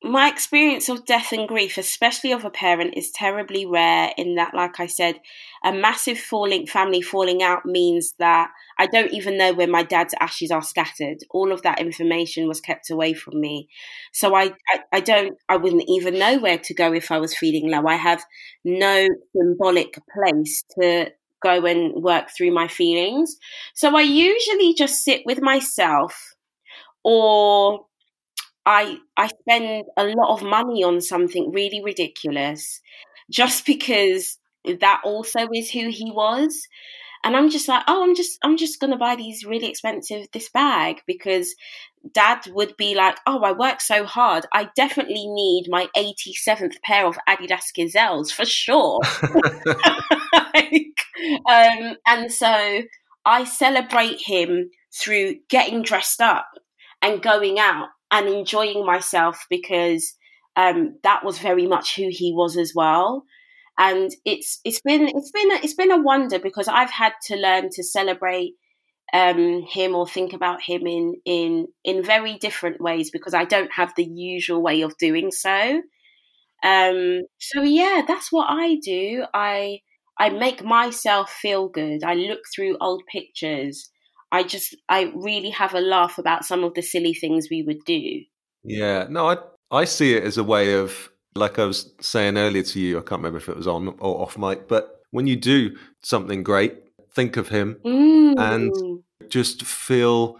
my 0.05 0.27
experience 0.27 0.89
of 0.89 1.05
death 1.05 1.31
and 1.31 1.47
grief, 1.47 1.77
especially 1.77 2.33
of 2.33 2.43
a 2.43 2.49
parent, 2.49 2.93
is 2.97 3.09
terribly 3.09 3.65
rare. 3.65 4.11
In 4.17 4.35
that, 4.35 4.53
like 4.53 4.81
I 4.81 4.85
said, 4.85 5.21
a 5.63 5.71
massive 5.71 6.19
falling 6.19 6.67
family 6.67 7.01
falling 7.01 7.41
out 7.41 7.65
means 7.65 8.13
that 8.19 8.51
I 8.77 8.87
don't 8.87 9.13
even 9.13 9.37
know 9.37 9.53
where 9.53 9.65
my 9.65 9.81
dad's 9.83 10.13
ashes 10.19 10.51
are 10.51 10.61
scattered. 10.61 11.19
All 11.29 11.53
of 11.53 11.61
that 11.61 11.79
information 11.79 12.49
was 12.49 12.59
kept 12.59 12.89
away 12.89 13.13
from 13.13 13.39
me, 13.39 13.69
so 14.11 14.35
I, 14.35 14.47
I, 14.73 14.79
I 14.91 14.99
don't, 14.99 15.37
I 15.47 15.55
wouldn't 15.55 15.85
even 15.87 16.19
know 16.19 16.37
where 16.37 16.57
to 16.57 16.73
go 16.73 16.91
if 16.91 17.09
I 17.09 17.19
was 17.19 17.37
feeling 17.37 17.71
low. 17.71 17.87
I 17.87 17.95
have 17.95 18.25
no 18.65 19.07
symbolic 19.33 19.97
place 20.13 20.65
to 20.81 21.11
go 21.43 21.65
and 21.65 22.01
work 22.03 22.29
through 22.35 22.51
my 22.51 22.67
feelings. 22.67 23.37
So 23.73 23.95
I 23.95 24.01
usually 24.01 24.73
just 24.73 25.03
sit 25.03 25.21
with 25.25 25.41
myself 25.41 26.33
or 27.03 27.85
I 28.65 28.97
I 29.17 29.27
spend 29.27 29.85
a 29.97 30.05
lot 30.05 30.33
of 30.33 30.43
money 30.43 30.83
on 30.83 31.01
something 31.01 31.51
really 31.51 31.81
ridiculous 31.83 32.81
just 33.29 33.65
because 33.65 34.37
that 34.79 35.01
also 35.03 35.47
is 35.53 35.69
who 35.69 35.89
he 35.89 36.11
was. 36.11 36.67
And 37.25 37.37
I'm 37.37 37.49
just 37.49 37.69
like, 37.69 37.83
oh, 37.87 38.03
I'm 38.03 38.15
just 38.15 38.37
I'm 38.43 38.57
just 38.57 38.79
gonna 38.79 38.97
buy 38.97 39.15
these 39.15 39.45
really 39.45 39.67
expensive 39.67 40.27
this 40.33 40.49
bag 40.49 41.01
because 41.07 41.55
dad 42.13 42.47
would 42.47 42.75
be 42.77 42.95
like, 42.95 43.17
oh, 43.25 43.41
I 43.43 43.53
work 43.53 43.79
so 43.81 44.05
hard. 44.05 44.45
I 44.53 44.69
definitely 44.75 45.27
need 45.27 45.67
my 45.69 45.87
87th 45.95 46.81
pair 46.83 47.05
of 47.07 47.17
Adidas 47.27 47.73
Gazelles 47.73 48.31
for 48.31 48.45
sure. 48.45 48.99
like, 50.53 50.97
um, 51.49 51.95
and 52.07 52.31
so 52.31 52.81
I 53.25 53.43
celebrate 53.45 54.19
him 54.25 54.69
through 54.93 55.35
getting 55.49 55.81
dressed 55.81 56.21
up 56.21 56.47
and 57.01 57.21
going 57.21 57.59
out 57.59 57.89
and 58.11 58.27
enjoying 58.27 58.85
myself 58.85 59.45
because 59.49 60.15
um, 60.55 60.97
that 61.03 61.23
was 61.25 61.39
very 61.39 61.67
much 61.67 61.95
who 61.95 62.07
he 62.09 62.33
was 62.35 62.57
as 62.57 62.73
well. 62.75 63.23
And 63.77 64.11
it's 64.23 64.59
it's 64.63 64.81
been 64.81 65.07
it's 65.07 65.31
been 65.31 65.51
a, 65.51 65.55
it's 65.55 65.73
been 65.73 65.91
a 65.91 66.01
wonder 66.01 66.37
because 66.39 66.67
I've 66.67 66.91
had 66.91 67.13
to 67.27 67.35
learn 67.35 67.69
to 67.71 67.83
celebrate 67.83 68.53
um, 69.13 69.63
him 69.69 69.95
or 69.95 70.07
think 70.07 70.33
about 70.33 70.61
him 70.61 70.87
in 70.87 71.15
in 71.25 71.67
in 71.83 72.03
very 72.03 72.37
different 72.37 72.81
ways 72.81 73.11
because 73.11 73.33
I 73.33 73.45
don't 73.45 73.71
have 73.73 73.93
the 73.95 74.05
usual 74.05 74.61
way 74.61 74.81
of 74.81 74.97
doing 74.97 75.31
so. 75.31 75.81
Um, 76.63 77.23
so 77.39 77.61
yeah, 77.61 78.03
that's 78.07 78.31
what 78.31 78.47
I 78.49 78.75
do. 78.83 79.25
I 79.33 79.79
I 80.19 80.29
make 80.29 80.63
myself 80.63 81.29
feel 81.29 81.69
good. 81.69 82.03
I 82.03 82.13
look 82.13 82.41
through 82.53 82.77
old 82.79 83.03
pictures. 83.11 83.89
I 84.31 84.43
just 84.43 84.75
I 84.89 85.11
really 85.15 85.49
have 85.51 85.73
a 85.73 85.79
laugh 85.79 86.17
about 86.17 86.45
some 86.45 86.63
of 86.63 86.73
the 86.73 86.81
silly 86.81 87.13
things 87.13 87.47
we 87.49 87.63
would 87.63 87.83
do. 87.85 88.21
Yeah, 88.63 89.07
no, 89.09 89.29
I 89.29 89.37
I 89.71 89.85
see 89.85 90.15
it 90.15 90.23
as 90.23 90.37
a 90.37 90.43
way 90.43 90.73
of 90.73 91.09
like 91.35 91.59
I 91.59 91.65
was 91.65 91.93
saying 91.99 92.37
earlier 92.37 92.63
to 92.63 92.79
you. 92.79 92.97
I 92.97 93.01
can't 93.01 93.19
remember 93.19 93.37
if 93.37 93.49
it 93.49 93.57
was 93.57 93.67
on 93.67 93.87
or 93.99 94.21
off 94.21 94.37
mic, 94.37 94.67
but 94.67 95.01
when 95.11 95.27
you 95.27 95.35
do 95.35 95.75
something 96.01 96.43
great, 96.43 96.75
think 97.13 97.37
of 97.37 97.49
him 97.49 97.77
mm. 97.85 98.33
and 98.37 99.03
just 99.29 99.63
feel 99.63 100.39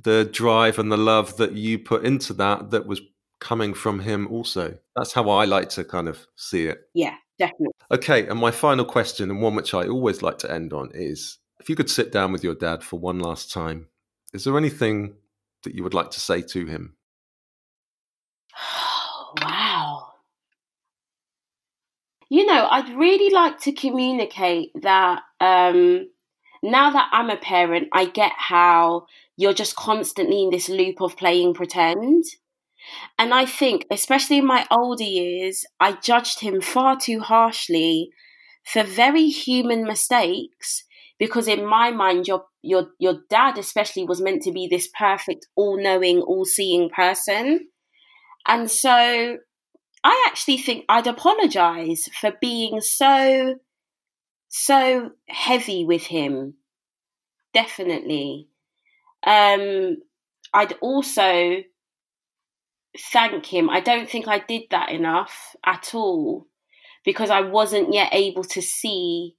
the 0.00 0.28
drive 0.32 0.78
and 0.78 0.90
the 0.90 0.96
love 0.96 1.36
that 1.36 1.52
you 1.52 1.78
put 1.78 2.04
into 2.04 2.32
that 2.34 2.70
that 2.70 2.86
was 2.86 3.00
coming 3.40 3.74
from 3.74 4.00
him 4.00 4.26
also. 4.28 4.76
That's 4.96 5.12
how 5.12 5.28
I 5.28 5.44
like 5.44 5.68
to 5.70 5.84
kind 5.84 6.08
of 6.08 6.26
see 6.36 6.66
it. 6.66 6.88
Yeah, 6.94 7.14
definitely. 7.38 7.74
Okay, 7.90 8.26
and 8.26 8.38
my 8.38 8.50
final 8.50 8.84
question, 8.84 9.30
and 9.30 9.40
one 9.40 9.54
which 9.54 9.74
I 9.74 9.86
always 9.86 10.22
like 10.22 10.38
to 10.38 10.50
end 10.50 10.72
on, 10.72 10.90
is 10.94 11.38
if 11.60 11.68
you 11.68 11.76
could 11.76 11.90
sit 11.90 12.12
down 12.12 12.32
with 12.32 12.44
your 12.44 12.54
dad 12.54 12.82
for 12.82 12.98
one 12.98 13.18
last 13.18 13.52
time, 13.52 13.88
is 14.32 14.44
there 14.44 14.58
anything 14.58 15.14
that 15.62 15.74
you 15.74 15.82
would 15.82 15.94
like 15.94 16.10
to 16.10 16.20
say 16.20 16.42
to 16.42 16.66
him? 16.66 16.96
wow. 19.42 20.08
You 22.28 22.46
know, 22.46 22.66
I'd 22.70 22.96
really 22.96 23.32
like 23.32 23.60
to 23.60 23.72
communicate 23.72 24.70
that 24.82 25.22
um, 25.40 26.08
now 26.62 26.90
that 26.90 27.08
I'm 27.12 27.30
a 27.30 27.36
parent, 27.36 27.88
I 27.92 28.06
get 28.06 28.32
how 28.36 29.06
you're 29.36 29.54
just 29.54 29.76
constantly 29.76 30.42
in 30.42 30.50
this 30.50 30.68
loop 30.68 31.00
of 31.00 31.16
playing 31.16 31.54
pretend. 31.54 32.24
And 33.18 33.32
I 33.34 33.46
think, 33.46 33.86
especially 33.90 34.38
in 34.38 34.46
my 34.46 34.66
older 34.70 35.04
years, 35.04 35.64
I 35.80 35.92
judged 35.92 36.40
him 36.40 36.60
far 36.60 36.98
too 36.98 37.20
harshly 37.20 38.10
for 38.64 38.82
very 38.82 39.28
human 39.28 39.84
mistakes 39.84 40.84
because 41.18 41.46
in 41.48 41.64
my 41.66 41.90
mind 41.90 42.26
your 42.26 42.44
your 42.62 42.88
your 42.98 43.18
dad 43.30 43.58
especially 43.58 44.04
was 44.04 44.20
meant 44.20 44.42
to 44.42 44.52
be 44.52 44.66
this 44.66 44.88
perfect 44.98 45.46
all-knowing 45.56 46.20
all-seeing 46.20 46.90
person. 46.90 47.68
And 48.46 48.70
so 48.70 49.38
i 50.06 50.24
actually 50.28 50.58
think 50.58 50.84
i'd 50.90 51.06
apologize 51.06 52.08
for 52.20 52.30
being 52.40 52.80
so 52.80 53.54
so 54.48 55.10
heavy 55.28 55.84
with 55.84 56.02
him. 56.04 56.54
Definitely. 57.52 58.48
Um 59.26 59.96
i'd 60.52 60.74
also 60.80 61.62
thank 63.12 63.46
him 63.46 63.68
i 63.70 63.80
don't 63.80 64.08
think 64.08 64.28
i 64.28 64.38
did 64.38 64.62
that 64.70 64.90
enough 64.90 65.56
at 65.64 65.94
all 65.94 66.46
because 67.04 67.30
i 67.30 67.40
wasn't 67.40 67.92
yet 67.92 68.08
able 68.12 68.44
to 68.44 68.62
see 68.62 69.34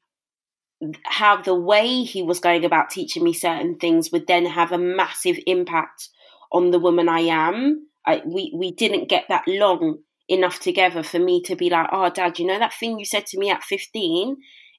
how 1.06 1.41
the 1.41 1.56
way 1.56 2.04
he 2.04 2.22
was 2.22 2.39
going 2.39 2.65
about 2.65 2.89
teaching 2.89 3.24
me 3.24 3.34
certain 3.34 3.76
things 3.78 4.12
would 4.12 4.28
then 4.28 4.46
have 4.46 4.72
a 4.72 4.78
massive 4.78 5.38
impact 5.48 6.10
on 6.52 6.72
the 6.72 6.80
woman 6.80 7.10
I 7.10 7.22
am. 7.22 7.88
I, 8.06 8.22
we 8.26 8.54
we 8.56 8.72
didn't 8.72 9.10
get 9.10 9.26
that 9.30 9.44
long 9.48 10.00
enough 10.28 10.60
together 10.60 11.04
for 11.04 11.20
me 11.20 11.41
to 11.44 11.56
be 11.56 11.70
like, 11.70 11.88
oh, 11.91 12.10
dad, 12.10 12.39
you 12.39 12.46
know 12.46 12.60
that 12.60 12.74
thing 12.74 13.00
you 13.00 13.06
said 13.06 13.26
to 13.28 13.39
me 13.39 13.50
at 13.50 13.63
15? 13.63 14.38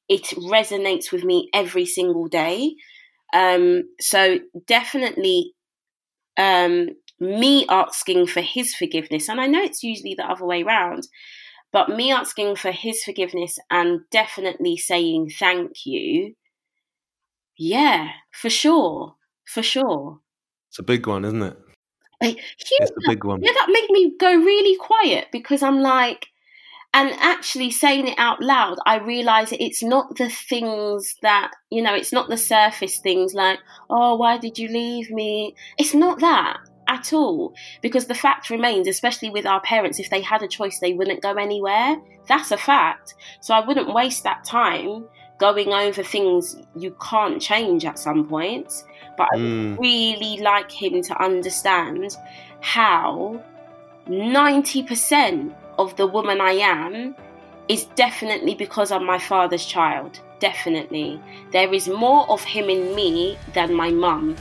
It 0.09 0.23
resonates 0.37 1.11
with 1.11 1.25
me 1.25 1.49
every 1.53 1.87
single 1.87 2.29
day. 2.29 2.75
Um, 3.33 3.85
so 4.00 4.38
definitely 4.67 5.53
um, 6.37 6.90
me 7.19 7.67
asking 7.69 8.27
for 8.27 8.40
his 8.40 8.75
forgiveness, 8.75 9.29
and 9.29 9.40
I 9.40 9.46
know 9.46 9.62
it's 9.62 9.83
usually 9.83 10.14
the 10.14 10.25
other 10.25 10.44
way 10.44 10.62
around, 10.62 11.08
but 11.73 11.88
me 11.88 12.12
asking 12.12 12.56
for 12.56 12.71
his 12.71 13.02
forgiveness 13.02 13.58
and 13.71 14.00
definitely 14.10 14.77
saying 14.77 15.31
thank 15.38 15.85
you, 15.85 16.35
yeah, 17.58 18.08
for 18.33 18.50
sure, 18.50 19.17
for 19.46 19.62
sure. 19.62 20.21
It's 20.69 20.79
a 20.79 20.83
big 20.83 21.06
one, 21.06 21.25
isn't 21.25 21.42
it? 21.42 21.56
Like, 22.23 22.38
it's 22.58 22.90
a 22.90 23.08
big 23.08 23.25
one. 23.25 23.42
Yeah, 23.42 23.52
that 23.52 23.69
made 23.69 23.90
me 23.90 24.14
go 24.19 24.35
really 24.35 24.77
quiet 24.77 25.27
because 25.33 25.62
I'm 25.62 25.81
like, 25.81 26.27
and 26.94 27.12
actually 27.19 27.71
saying 27.71 28.08
it 28.08 28.19
out 28.19 28.40
loud, 28.42 28.79
I 28.87 28.98
realize 28.98 29.52
it's 29.52 29.83
not 29.83 30.17
the 30.17 30.31
things 30.31 31.14
that, 31.21 31.50
you 31.71 31.83
know, 31.83 31.94
it's 31.94 32.12
not 32.12 32.29
the 32.29 32.38
surface 32.38 33.00
things 33.00 33.35
like, 33.35 33.58
oh, 33.90 34.17
why 34.17 34.38
did 34.38 34.58
you 34.58 34.69
leave 34.69 35.10
me? 35.10 35.54
It's 35.79 35.92
not 35.92 36.21
that 36.21 36.58
at 36.89 37.13
all. 37.13 37.55
Because 37.83 38.07
the 38.07 38.15
fact 38.15 38.51
remains, 38.51 38.89
especially 38.89 39.31
with 39.31 39.47
our 39.47 39.61
parents, 39.61 39.99
if 39.99 40.11
they 40.11 40.21
had 40.21 40.43
a 40.43 40.49
choice, 40.49 40.79
they 40.79 40.93
wouldn't 40.93 41.23
go 41.23 41.35
anywhere. 41.35 41.97
That's 42.29 42.51
a 42.51 42.57
fact. 42.57 43.15
So 43.41 43.55
I 43.55 43.61
wouldn't 43.61 43.93
waste 43.93 44.25
that 44.25 44.45
time 44.45 45.05
going 45.39 45.73
over 45.73 46.03
things 46.03 46.57
you 46.75 46.97
can't 47.01 47.41
change 47.41 47.85
at 47.85 47.99
some 47.99 48.27
point. 48.29 48.85
But 49.17 49.29
mm. 49.35 49.75
I 49.75 49.77
really 49.79 50.43
like 50.43 50.71
him 50.71 51.03
to 51.03 51.23
understand 51.23 52.17
how 52.61 53.43
90% 54.09 55.55
of 55.79 55.97
the 55.97 56.07
woman 56.07 56.41
I 56.41 56.53
am 56.53 57.15
is 57.69 57.85
definitely 57.97 58.55
because 58.55 58.93
I'm 58.93 59.05
my 59.05 59.19
father's 59.19 59.67
child. 59.67 60.21
Definitely. 60.39 61.21
There 61.53 61.73
is 61.73 61.89
more 61.89 62.29
of 62.31 62.43
him 62.43 62.69
in 62.69 62.95
me 62.95 63.39
than 63.55 63.75
my 63.75 63.91
mum. 63.91 64.37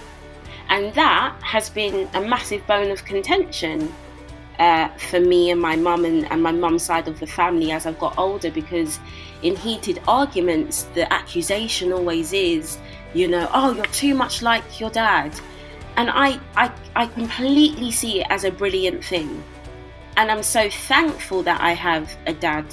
And 0.69 0.93
that 0.95 1.35
has 1.41 1.69
been 1.69 2.09
a 2.13 2.21
massive 2.21 2.65
bone 2.67 2.91
of 2.91 3.05
contention 3.05 3.93
uh, 4.59 4.89
for 4.97 5.19
me 5.19 5.51
and 5.51 5.61
my 5.61 5.75
mum 5.75 6.05
and, 6.05 6.29
and 6.31 6.41
my 6.41 6.51
mum's 6.51 6.83
side 6.83 7.07
of 7.07 7.19
the 7.19 7.27
family 7.27 7.71
as 7.71 7.85
I've 7.85 7.99
got 7.99 8.17
older 8.17 8.49
because 8.49 8.99
in 9.43 9.55
heated 9.55 10.01
arguments, 10.07 10.83
the 10.95 11.11
accusation 11.13 11.91
always 11.91 12.33
is, 12.33 12.77
you 13.13 13.27
know, 13.27 13.49
oh, 13.53 13.73
you're 13.73 13.85
too 13.87 14.15
much 14.15 14.41
like 14.41 14.79
your 14.79 14.89
dad. 14.89 15.37
And 15.97 16.09
I, 16.09 16.39
I, 16.55 16.71
I 16.95 17.07
completely 17.07 17.91
see 17.91 18.21
it 18.21 18.27
as 18.29 18.43
a 18.43 18.51
brilliant 18.51 19.03
thing 19.03 19.43
and 20.17 20.31
I'm 20.31 20.43
so 20.43 20.69
thankful 20.69 21.43
that 21.43 21.61
I 21.61 21.73
have 21.73 22.15
a 22.25 22.33
dad 22.33 22.65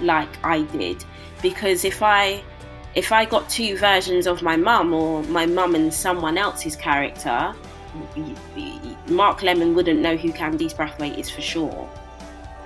like 0.00 0.28
I 0.44 0.62
did 0.62 1.04
because 1.40 1.84
if 1.84 2.02
I 2.02 2.42
if 2.94 3.12
I 3.12 3.24
got 3.24 3.48
two 3.48 3.76
versions 3.78 4.26
of 4.26 4.42
my 4.42 4.56
mum 4.56 4.92
or 4.92 5.22
my 5.24 5.46
mum 5.46 5.74
and 5.74 5.92
someone 5.92 6.36
else's 6.36 6.76
character, 6.76 7.54
Mark 9.08 9.42
Lemon 9.42 9.74
wouldn't 9.74 10.00
know 10.00 10.16
who 10.16 10.30
Candice 10.32 10.74
Brathwaite 10.74 11.18
is 11.18 11.30
for 11.30 11.40
sure. 11.40 11.88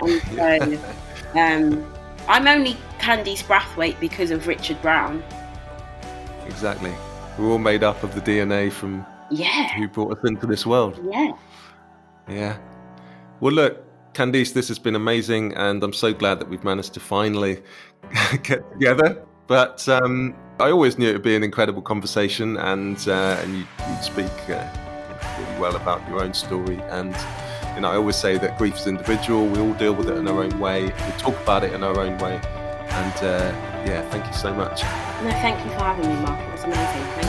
And 0.01 0.21
so 0.35 1.39
um, 1.39 1.93
I'm 2.27 2.47
only 2.47 2.75
Candice 2.99 3.43
Brathwaite 3.43 3.99
because 3.99 4.31
of 4.31 4.47
Richard 4.47 4.81
Brown. 4.81 5.23
Exactly. 6.45 6.93
We're 7.37 7.49
all 7.49 7.57
made 7.59 7.83
up 7.83 8.03
of 8.03 8.15
the 8.15 8.21
DNA 8.21 8.71
from 8.71 9.05
yeah 9.29 9.75
who 9.75 9.87
brought 9.89 10.17
us 10.17 10.23
into 10.23 10.47
this 10.47 10.65
world. 10.65 10.99
Yeah. 11.11 11.31
Yeah. 12.27 12.57
Well, 13.39 13.53
look, 13.53 13.83
Candice, 14.13 14.53
this 14.53 14.67
has 14.67 14.79
been 14.79 14.95
amazing, 14.95 15.53
and 15.53 15.83
I'm 15.83 15.93
so 15.93 16.13
glad 16.13 16.39
that 16.39 16.49
we've 16.49 16.63
managed 16.63 16.93
to 16.95 16.99
finally 16.99 17.61
get 18.43 18.69
together. 18.71 19.26
But 19.47 19.87
um, 19.87 20.35
I 20.59 20.71
always 20.71 20.97
knew 20.97 21.09
it 21.09 21.13
would 21.13 21.23
be 21.23 21.35
an 21.35 21.43
incredible 21.43 21.81
conversation, 21.81 22.57
and 22.57 22.97
uh, 23.07 23.39
and 23.41 23.57
you, 23.57 23.65
would 23.89 24.03
speak 24.03 24.49
uh, 24.49 24.67
really 25.39 25.59
well 25.59 25.75
about 25.75 26.07
your 26.09 26.21
own 26.21 26.33
story. 26.33 26.79
And 26.89 27.15
you 27.75 27.81
know, 27.81 27.89
I 27.89 27.95
always 27.95 28.15
say 28.15 28.37
that 28.37 28.57
grief 28.57 28.75
is 28.75 28.87
individual. 28.87 29.47
We 29.47 29.59
all 29.59 29.73
deal 29.73 29.93
with 29.93 30.09
it 30.09 30.17
in 30.17 30.27
our 30.27 30.43
own 30.43 30.59
way. 30.59 30.85
We 30.85 31.11
talk 31.17 31.39
about 31.41 31.63
it 31.63 31.73
in 31.73 31.83
our 31.83 31.99
own 31.99 32.17
way. 32.17 32.41
And 32.89 33.15
uh, 33.17 33.53
yeah, 33.85 34.01
thank 34.09 34.25
you 34.25 34.33
so 34.33 34.53
much. 34.53 34.81
No, 35.23 35.31
thank 35.41 35.63
you 35.63 35.71
for 35.71 35.83
having 35.83 36.07
me, 36.07 36.15
Mark. 36.21 36.39
It 36.39 36.51
was 36.51 36.63
amazing. 36.63 37.03
Thank. 37.13 37.26